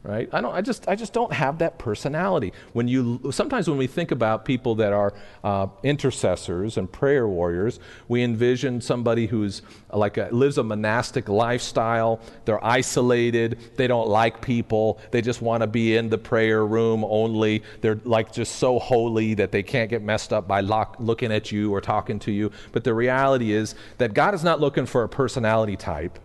[0.07, 0.29] right?
[0.33, 2.53] I don't i just i just don't have that personality.
[2.73, 7.81] When you sometimes when we think about people that are uh, intercessors and prayer warriors
[8.09, 12.21] we envision somebody who's like a, lives a monastic lifestyle.
[12.45, 13.59] They're isolated.
[13.77, 15.01] They don't like people.
[15.11, 17.63] They just want to be in the prayer room only.
[17.81, 21.51] They're like just so holy that they can't get messed up by lock, looking at
[21.51, 22.51] you or talking to you.
[22.73, 26.19] But the reality is that god is not looking for a personality type.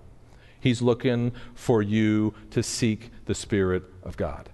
[0.61, 4.49] He's looking for you to seek the Spirit of God.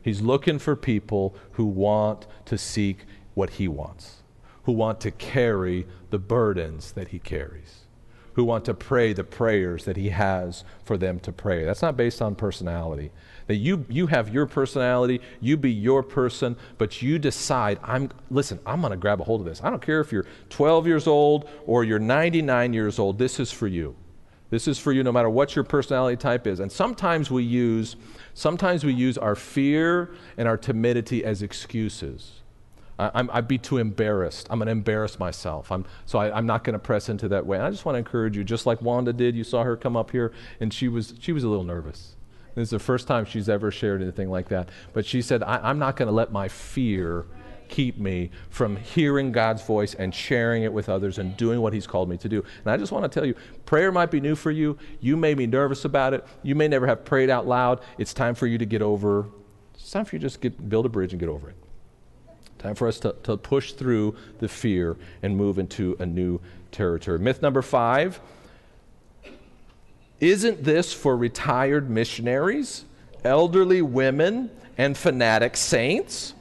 [0.00, 2.98] He's looking for people who want to seek
[3.34, 4.22] what He wants,
[4.62, 7.80] who want to carry the burdens that He carries,
[8.34, 11.64] who want to pray the prayers that He has for them to pray.
[11.64, 13.10] That's not based on personality.
[13.48, 18.60] That you, you have your personality, you be your person, but you decide, I'm, listen,
[18.64, 19.64] I'm going to grab a hold of this.
[19.64, 23.50] I don't care if you're 12 years old or you're 99 years old, this is
[23.50, 23.96] for you.
[24.52, 26.60] This is for you no matter what your personality type is.
[26.60, 27.96] And sometimes we use
[28.34, 32.32] sometimes we use our fear and our timidity as excuses.
[32.98, 34.48] I, would be too embarrassed.
[34.50, 35.72] I'm going to embarrass myself.
[35.72, 37.56] I'm, so I, am not going to press into that way.
[37.56, 39.34] And I just want to encourage you, just like Wanda did.
[39.34, 42.14] You saw her come up here, and she was she was a little nervous.
[42.54, 44.68] This is the first time she's ever shared anything like that.
[44.92, 47.24] But she said, I, I'm not going to let my fear
[47.72, 51.86] keep me from hearing God's voice and sharing it with others and doing what He's
[51.86, 52.44] called me to do.
[52.64, 54.78] And I just want to tell you, prayer might be new for you.
[55.00, 56.24] You may be nervous about it.
[56.42, 57.80] You may never have prayed out loud.
[57.96, 59.26] It's time for you to get over.
[59.74, 61.56] It's time for you to just get, build a bridge and get over it.
[62.58, 66.40] Time for us to, to push through the fear and move into a new
[66.72, 67.18] territory.
[67.18, 68.20] Myth number five
[70.20, 72.84] isn't this for retired missionaries,
[73.24, 76.34] elderly women, and fanatic saints?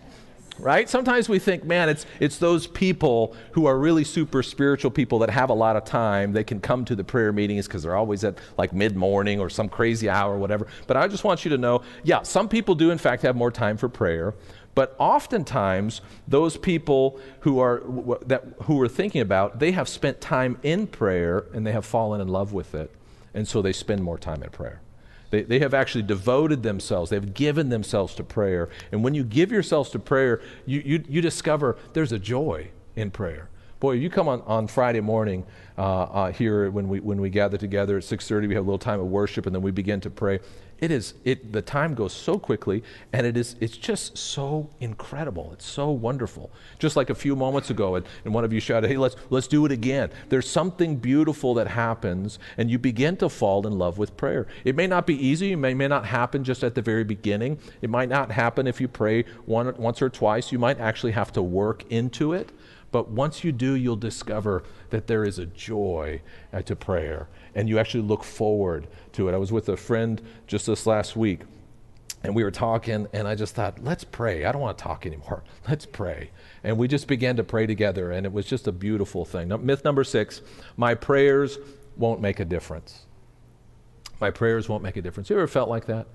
[0.60, 0.90] Right?
[0.90, 5.30] Sometimes we think, man, it's, it's those people who are really super spiritual people that
[5.30, 6.34] have a lot of time.
[6.34, 9.50] They can come to the prayer meetings because they're always at like mid morning or
[9.50, 10.68] some crazy hour or whatever.
[10.88, 13.52] But I just want you to know yeah, some people do, in fact, have more
[13.52, 14.34] time for prayer.
[14.74, 17.84] But oftentimes, those people who are,
[18.26, 22.22] that, who are thinking about, they have spent time in prayer and they have fallen
[22.22, 22.90] in love with it.
[23.34, 24.82] And so they spend more time in prayer.
[25.32, 28.70] They, they have actually devoted themselves, they've given themselves to prayer.
[28.92, 33.10] And when you give yourselves to prayer, you, you, you discover there's a joy in
[33.10, 33.50] prayer.
[33.80, 35.44] Boy, you come on, on Friday morning
[35.76, 38.78] uh, uh, here when we, when we gather together at 6.30, we have a little
[38.78, 40.40] time of worship, and then we begin to pray
[40.82, 45.52] it is it the time goes so quickly and it is it's just so incredible.
[45.54, 46.52] It's so wonderful.
[46.80, 49.48] Just like a few moments ago and, and one of you shouted hey let's let's
[49.48, 50.10] do it again.
[50.30, 54.48] There's something beautiful that happens and you begin to fall in love with prayer.
[54.66, 57.60] It may not be easy it may, may not happen just at the very beginning.
[57.82, 60.52] It might not happen if you pray one, once or twice.
[60.52, 62.52] You might actually have to work into it.
[62.92, 66.22] But once you do, you'll discover that there is a joy
[66.66, 69.34] to prayer, and you actually look forward to it.
[69.34, 71.42] I was with a friend just this last week,
[72.24, 74.46] and we were talking, and I just thought, let's pray.
[74.46, 75.44] I don't want to talk anymore.
[75.68, 76.30] Let's pray.
[76.64, 79.48] And we just began to pray together, and it was just a beautiful thing.
[79.48, 80.42] Now, myth number six
[80.78, 81.58] my prayers
[81.98, 83.06] won't make a difference.
[84.20, 85.30] My prayers won't make a difference.
[85.30, 86.08] You ever felt like that?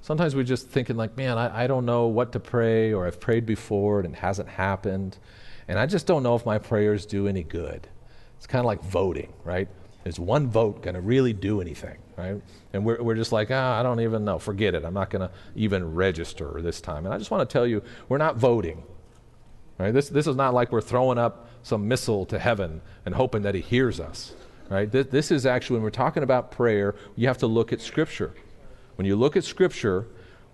[0.00, 3.18] Sometimes we're just thinking, like, man, I, I don't know what to pray, or I've
[3.18, 5.18] prayed before and it hasn't happened.
[5.66, 7.88] And I just don't know if my prayers do any good.
[8.36, 9.68] It's kind of like voting, right?
[10.04, 12.40] Is one vote going to really do anything, right?
[12.72, 14.38] And we're, we're just like, ah, I don't even know.
[14.38, 14.84] Forget it.
[14.84, 17.04] I'm not going to even register this time.
[17.04, 18.84] And I just want to tell you, we're not voting.
[19.76, 19.92] Right?
[19.92, 23.54] This, this is not like we're throwing up some missile to heaven and hoping that
[23.54, 24.34] he hears us.
[24.70, 24.90] Right?
[24.90, 28.32] This, this is actually, when we're talking about prayer, you have to look at Scripture.
[28.96, 30.06] When you look at Scripture,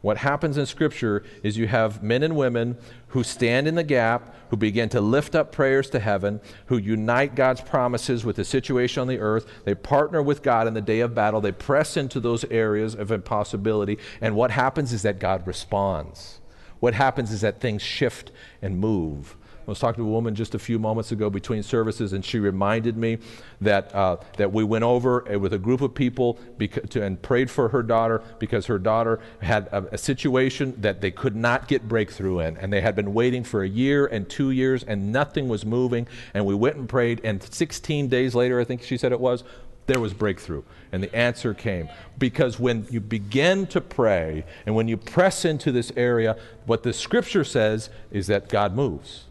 [0.05, 2.77] what happens in Scripture is you have men and women
[3.09, 7.35] who stand in the gap, who begin to lift up prayers to heaven, who unite
[7.35, 9.47] God's promises with the situation on the earth.
[9.65, 11.41] They partner with God in the day of battle.
[11.41, 13.97] They press into those areas of impossibility.
[14.21, 16.39] And what happens is that God responds.
[16.81, 18.31] What happens is that things shift
[18.61, 19.39] and move.
[19.67, 22.39] I was talking to a woman just a few moments ago between services, and she
[22.39, 23.19] reminded me
[23.63, 27.21] that, uh, that we went over uh, with a group of people beca- to, and
[27.21, 31.67] prayed for her daughter because her daughter had a, a, situation that they could not
[31.67, 32.59] get breakthrough in.
[32.59, 36.07] And they had been waiting for a year and two years, and nothing was moving.
[36.35, 39.45] And we went and prayed, and 16 days later, I think she said it was,
[39.87, 40.63] there was breakthrough
[40.93, 41.89] and the answer came
[42.19, 46.93] because when you begin to pray and when you press into this area what the
[46.93, 49.25] scripture says is that god moves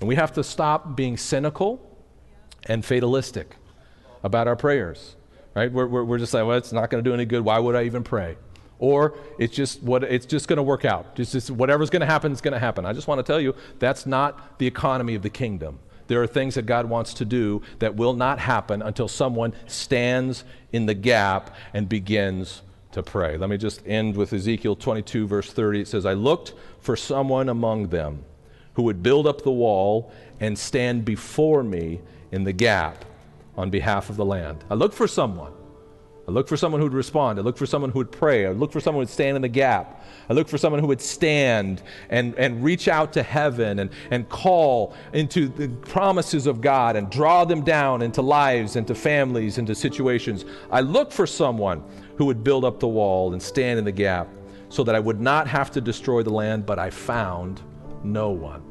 [0.00, 1.80] and we have to stop being cynical
[2.64, 3.56] and fatalistic
[4.22, 5.16] about our prayers,
[5.54, 5.70] right?
[5.70, 7.42] We're, we're, we're just like, well, it's not going to do any good.
[7.42, 8.36] Why would I even pray?
[8.78, 11.16] Or it's just what it's just going to work out.
[11.16, 12.84] Just, just whatever's going to happen is going to happen.
[12.84, 15.78] I just want to tell you that's not the economy of the kingdom.
[16.08, 20.44] There are things that God wants to do that will not happen until someone stands
[20.72, 23.36] in the gap and begins to pray.
[23.36, 25.80] Let me just end with Ezekiel 22, verse 30.
[25.80, 28.24] It says, I looked for someone among them
[28.76, 32.00] who would build up the wall and stand before me
[32.30, 33.06] in the gap
[33.56, 34.62] on behalf of the land.
[34.70, 35.52] I looked for someone.
[36.28, 37.38] I looked for someone who would respond.
[37.38, 38.44] I looked for someone who would pray.
[38.44, 40.04] I looked for someone who would stand in the gap.
[40.28, 44.28] I looked for someone who would stand and, and reach out to heaven and, and
[44.28, 49.74] call into the promises of God and draw them down into lives, into families, into
[49.74, 50.44] situations.
[50.70, 51.82] I looked for someone
[52.16, 54.28] who would build up the wall and stand in the gap
[54.68, 57.62] so that I would not have to destroy the land, but I found
[58.02, 58.65] no one.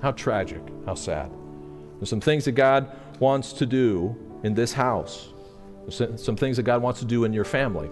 [0.00, 1.30] How tragic, how sad.
[1.98, 5.28] There's some things that God wants to do in this house.
[5.86, 7.90] There's some things that God wants to do in your family.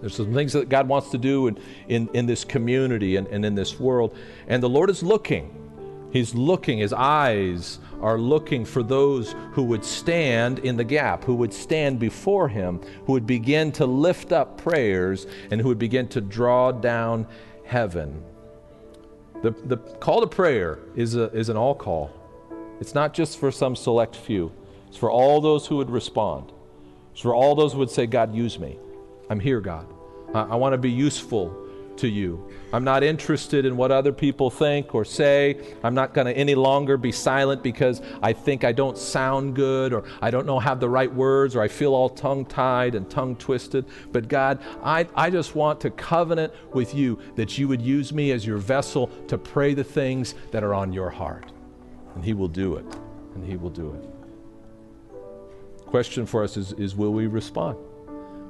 [0.00, 1.58] There's some things that God wants to do in,
[1.88, 4.16] in, in this community and, and in this world.
[4.48, 5.60] And the Lord is looking.
[6.12, 6.78] He's looking.
[6.78, 11.98] His eyes are looking for those who would stand in the gap, who would stand
[11.98, 16.70] before Him, who would begin to lift up prayers, and who would begin to draw
[16.70, 17.26] down
[17.64, 18.22] heaven.
[19.44, 22.10] The, the call to prayer is, a, is an all call.
[22.80, 24.50] It's not just for some select few,
[24.88, 26.50] it's for all those who would respond.
[27.12, 28.78] It's for all those who would say, God, use me.
[29.28, 29.86] I'm here, God.
[30.32, 31.54] I, I want to be useful
[31.98, 32.48] to you.
[32.72, 35.76] I'm not interested in what other people think or say.
[35.82, 39.92] I'm not going to any longer be silent because I think I don't sound good
[39.92, 43.08] or I don't know have the right words or I feel all tongue tied and
[43.08, 43.86] tongue twisted.
[44.12, 48.32] But God, I, I just want to covenant with you that you would use me
[48.32, 51.52] as your vessel to pray the things that are on your heart.
[52.14, 52.86] And He will do it.
[53.34, 54.10] And He will do it.
[55.86, 57.78] Question for us is, is will we respond?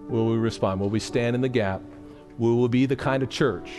[0.09, 0.81] Will we respond?
[0.81, 1.83] Will we stand in the gap?
[2.39, 3.71] We will be the kind of church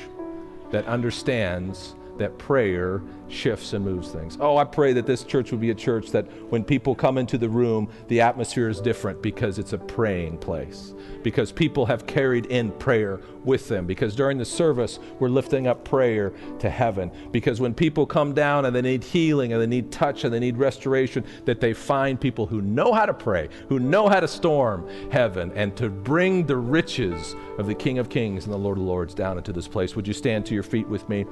[0.71, 4.37] that understands that prayer shifts and moves things.
[4.39, 7.37] Oh, I pray that this church would be a church that when people come into
[7.37, 10.93] the room, the atmosphere is different because it's a praying place.
[11.25, 13.87] Because people have carried in prayer with them.
[13.87, 17.11] Because during the service, we're lifting up prayer to heaven.
[17.31, 20.39] Because when people come down and they need healing and they need touch and they
[20.39, 24.27] need restoration, that they find people who know how to pray, who know how to
[24.27, 28.77] storm heaven, and to bring the riches of the King of Kings and the Lord
[28.77, 29.95] of Lords down into this place.
[29.95, 31.25] Would you stand to your feet with me?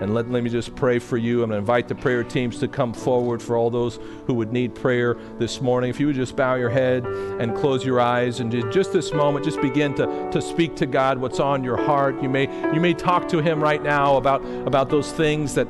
[0.00, 1.42] And let, let me just pray for you.
[1.42, 4.52] I'm going to invite the prayer teams to come forward for all those who would
[4.52, 5.90] need prayer this morning.
[5.90, 9.33] If you would just bow your head and close your eyes and just this moment,
[9.42, 12.22] just begin to, to speak to God what's on your heart.
[12.22, 15.66] You may, you may talk to Him right now about, about those things that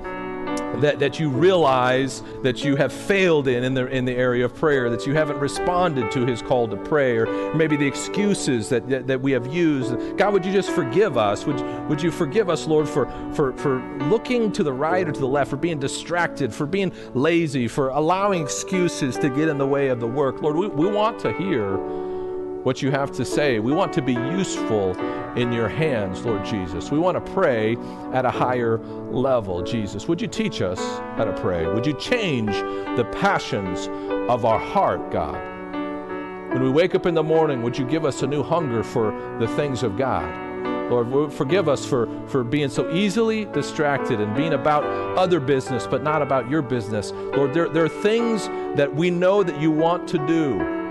[0.81, 4.55] that, that you realize that you have failed in in the, in the area of
[4.55, 8.89] prayer, that you haven't responded to his call to prayer, or maybe the excuses that,
[8.89, 10.17] that, that, we have used.
[10.17, 11.47] God, would you just forgive us?
[11.47, 15.21] Would, would you forgive us, Lord, for, for, for looking to the right or to
[15.21, 19.67] the left, for being distracted, for being lazy, for allowing excuses to get in the
[19.67, 20.43] way of the work?
[20.43, 21.79] Lord, we, we want to hear
[22.65, 23.59] what you have to say.
[23.61, 24.97] We want to be useful
[25.37, 26.91] in your hands, Lord Jesus.
[26.91, 27.77] We want to pray
[28.13, 30.09] at a higher level, Jesus.
[30.09, 30.81] Would you teach us
[31.17, 31.67] how to pray?
[31.67, 32.53] Would you change
[32.97, 33.89] the passions
[34.31, 35.37] of our heart, God?
[36.53, 39.11] When we wake up in the morning, would you give us a new hunger for
[39.39, 40.43] the things of God?
[40.91, 44.85] Lord, forgive us for, for being so easily distracted and being about
[45.19, 47.11] other business, but not about your business.
[47.13, 48.47] Lord, there, there are things
[48.77, 50.84] that we know that you want to do.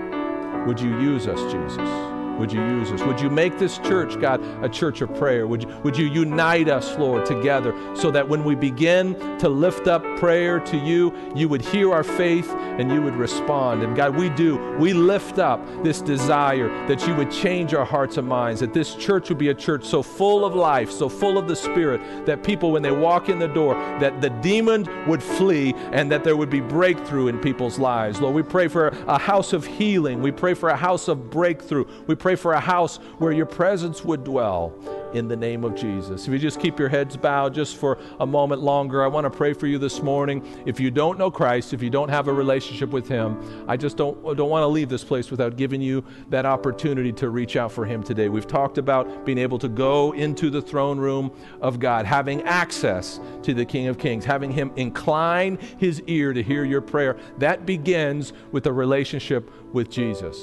[0.66, 2.13] Would you use us, Jesus?
[2.38, 3.02] Would you use us?
[3.02, 5.46] Would you make this church, God, a church of prayer?
[5.46, 9.86] Would you, would you unite us, Lord, together so that when we begin to lift
[9.86, 13.82] up prayer to you, you would hear our faith and you would respond?
[13.82, 14.56] And God, we do.
[14.78, 18.94] We lift up this desire that you would change our hearts and minds, that this
[18.94, 22.42] church would be a church so full of life, so full of the Spirit, that
[22.42, 26.36] people, when they walk in the door, that the demon would flee and that there
[26.36, 28.20] would be breakthrough in people's lives.
[28.20, 30.20] Lord, we pray for a house of healing.
[30.20, 31.86] We pray for a house of breakthrough.
[32.06, 34.72] We pray for a house where your presence would dwell
[35.12, 36.26] in the name of Jesus.
[36.26, 39.30] If you just keep your heads bowed just for a moment longer, I want to
[39.30, 40.42] pray for you this morning.
[40.64, 43.98] If you don't know Christ, if you don't have a relationship with Him, I just
[43.98, 47.70] don't, don't want to leave this place without giving you that opportunity to reach out
[47.70, 48.30] for Him today.
[48.30, 53.20] We've talked about being able to go into the throne room of God, having access
[53.42, 57.18] to the King of Kings, having Him incline His ear to hear your prayer.
[57.36, 60.42] That begins with a relationship with Jesus.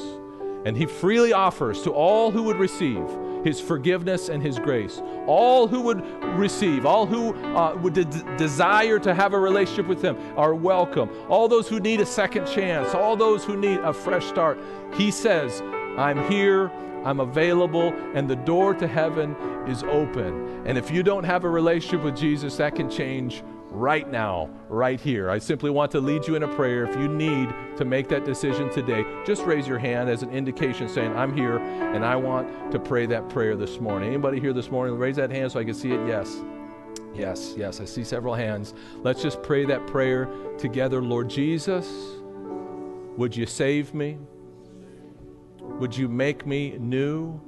[0.66, 3.08] And he freely offers to all who would receive
[3.44, 5.02] his forgiveness and his grace.
[5.26, 6.04] All who would
[6.36, 8.06] receive, all who uh, would de-
[8.38, 11.10] desire to have a relationship with him are welcome.
[11.30, 14.60] All those who need a second chance, all those who need a fresh start.
[14.94, 15.62] He says,
[15.98, 16.72] I'm here,
[17.04, 19.36] I'm available, and the door to heaven
[19.68, 20.64] is open.
[20.68, 25.00] And if you don't have a relationship with Jesus, that can change right now, right
[25.00, 25.30] here.
[25.30, 26.84] I simply want to lead you in a prayer.
[26.86, 30.90] If you need to make that decision today, just raise your hand as an indication
[30.90, 34.10] saying, I'm here and I want to pray that prayer this morning.
[34.10, 34.98] Anybody here this morning?
[34.98, 36.08] Raise that hand so I can see it.
[36.08, 36.42] Yes.
[37.14, 38.74] Yes, yes, I see several hands.
[39.04, 41.02] Let's just pray that prayer together.
[41.02, 41.90] Lord Jesus,
[43.18, 44.18] would you save me?
[45.60, 47.40] Would you make me new?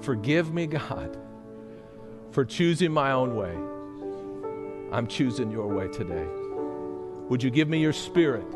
[0.00, 1.18] Forgive me, God,
[2.30, 3.54] for choosing my own way.
[4.90, 6.26] I'm choosing your way today.
[7.28, 8.46] Would you give me your spirit?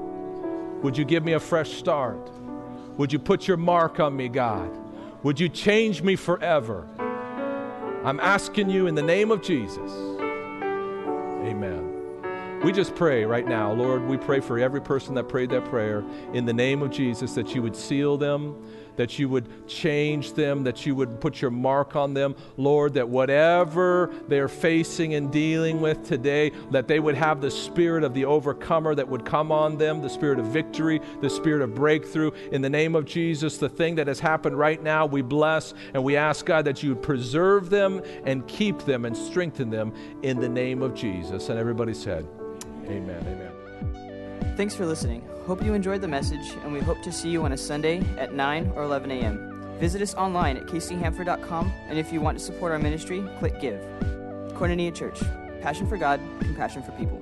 [0.83, 2.30] Would you give me a fresh start?
[2.97, 4.70] Would you put your mark on me, God?
[5.22, 6.89] Would you change me forever?
[8.05, 9.93] I'm asking you in the name of Jesus.
[11.47, 12.61] Amen.
[12.64, 16.05] We just pray right now, Lord, we pray for every person that prayed that prayer
[16.33, 18.57] in the name of Jesus that you would seal them
[18.97, 23.09] that you would change them, that you would put your mark on them, Lord, that
[23.09, 28.24] whatever they're facing and dealing with today, that they would have the spirit of the
[28.24, 32.30] overcomer that would come on them, the spirit of victory, the spirit of breakthrough.
[32.51, 36.03] In the name of Jesus, the thing that has happened right now, we bless and
[36.03, 40.40] we ask, God, that you would preserve them and keep them and strengthen them in
[40.40, 41.49] the name of Jesus.
[41.49, 42.26] And everybody said,
[42.86, 43.24] Amen.
[43.26, 44.57] Amen.
[44.57, 45.32] Thanks for listening.
[45.47, 48.32] Hope you enjoyed the message, and we hope to see you on a Sunday at
[48.32, 49.76] 9 or 11 a.m.
[49.80, 53.80] Visit us online at kchanford.com, and if you want to support our ministry, click Give.
[54.55, 55.20] Koinonia Church.
[55.61, 57.20] Passion for God, compassion for people.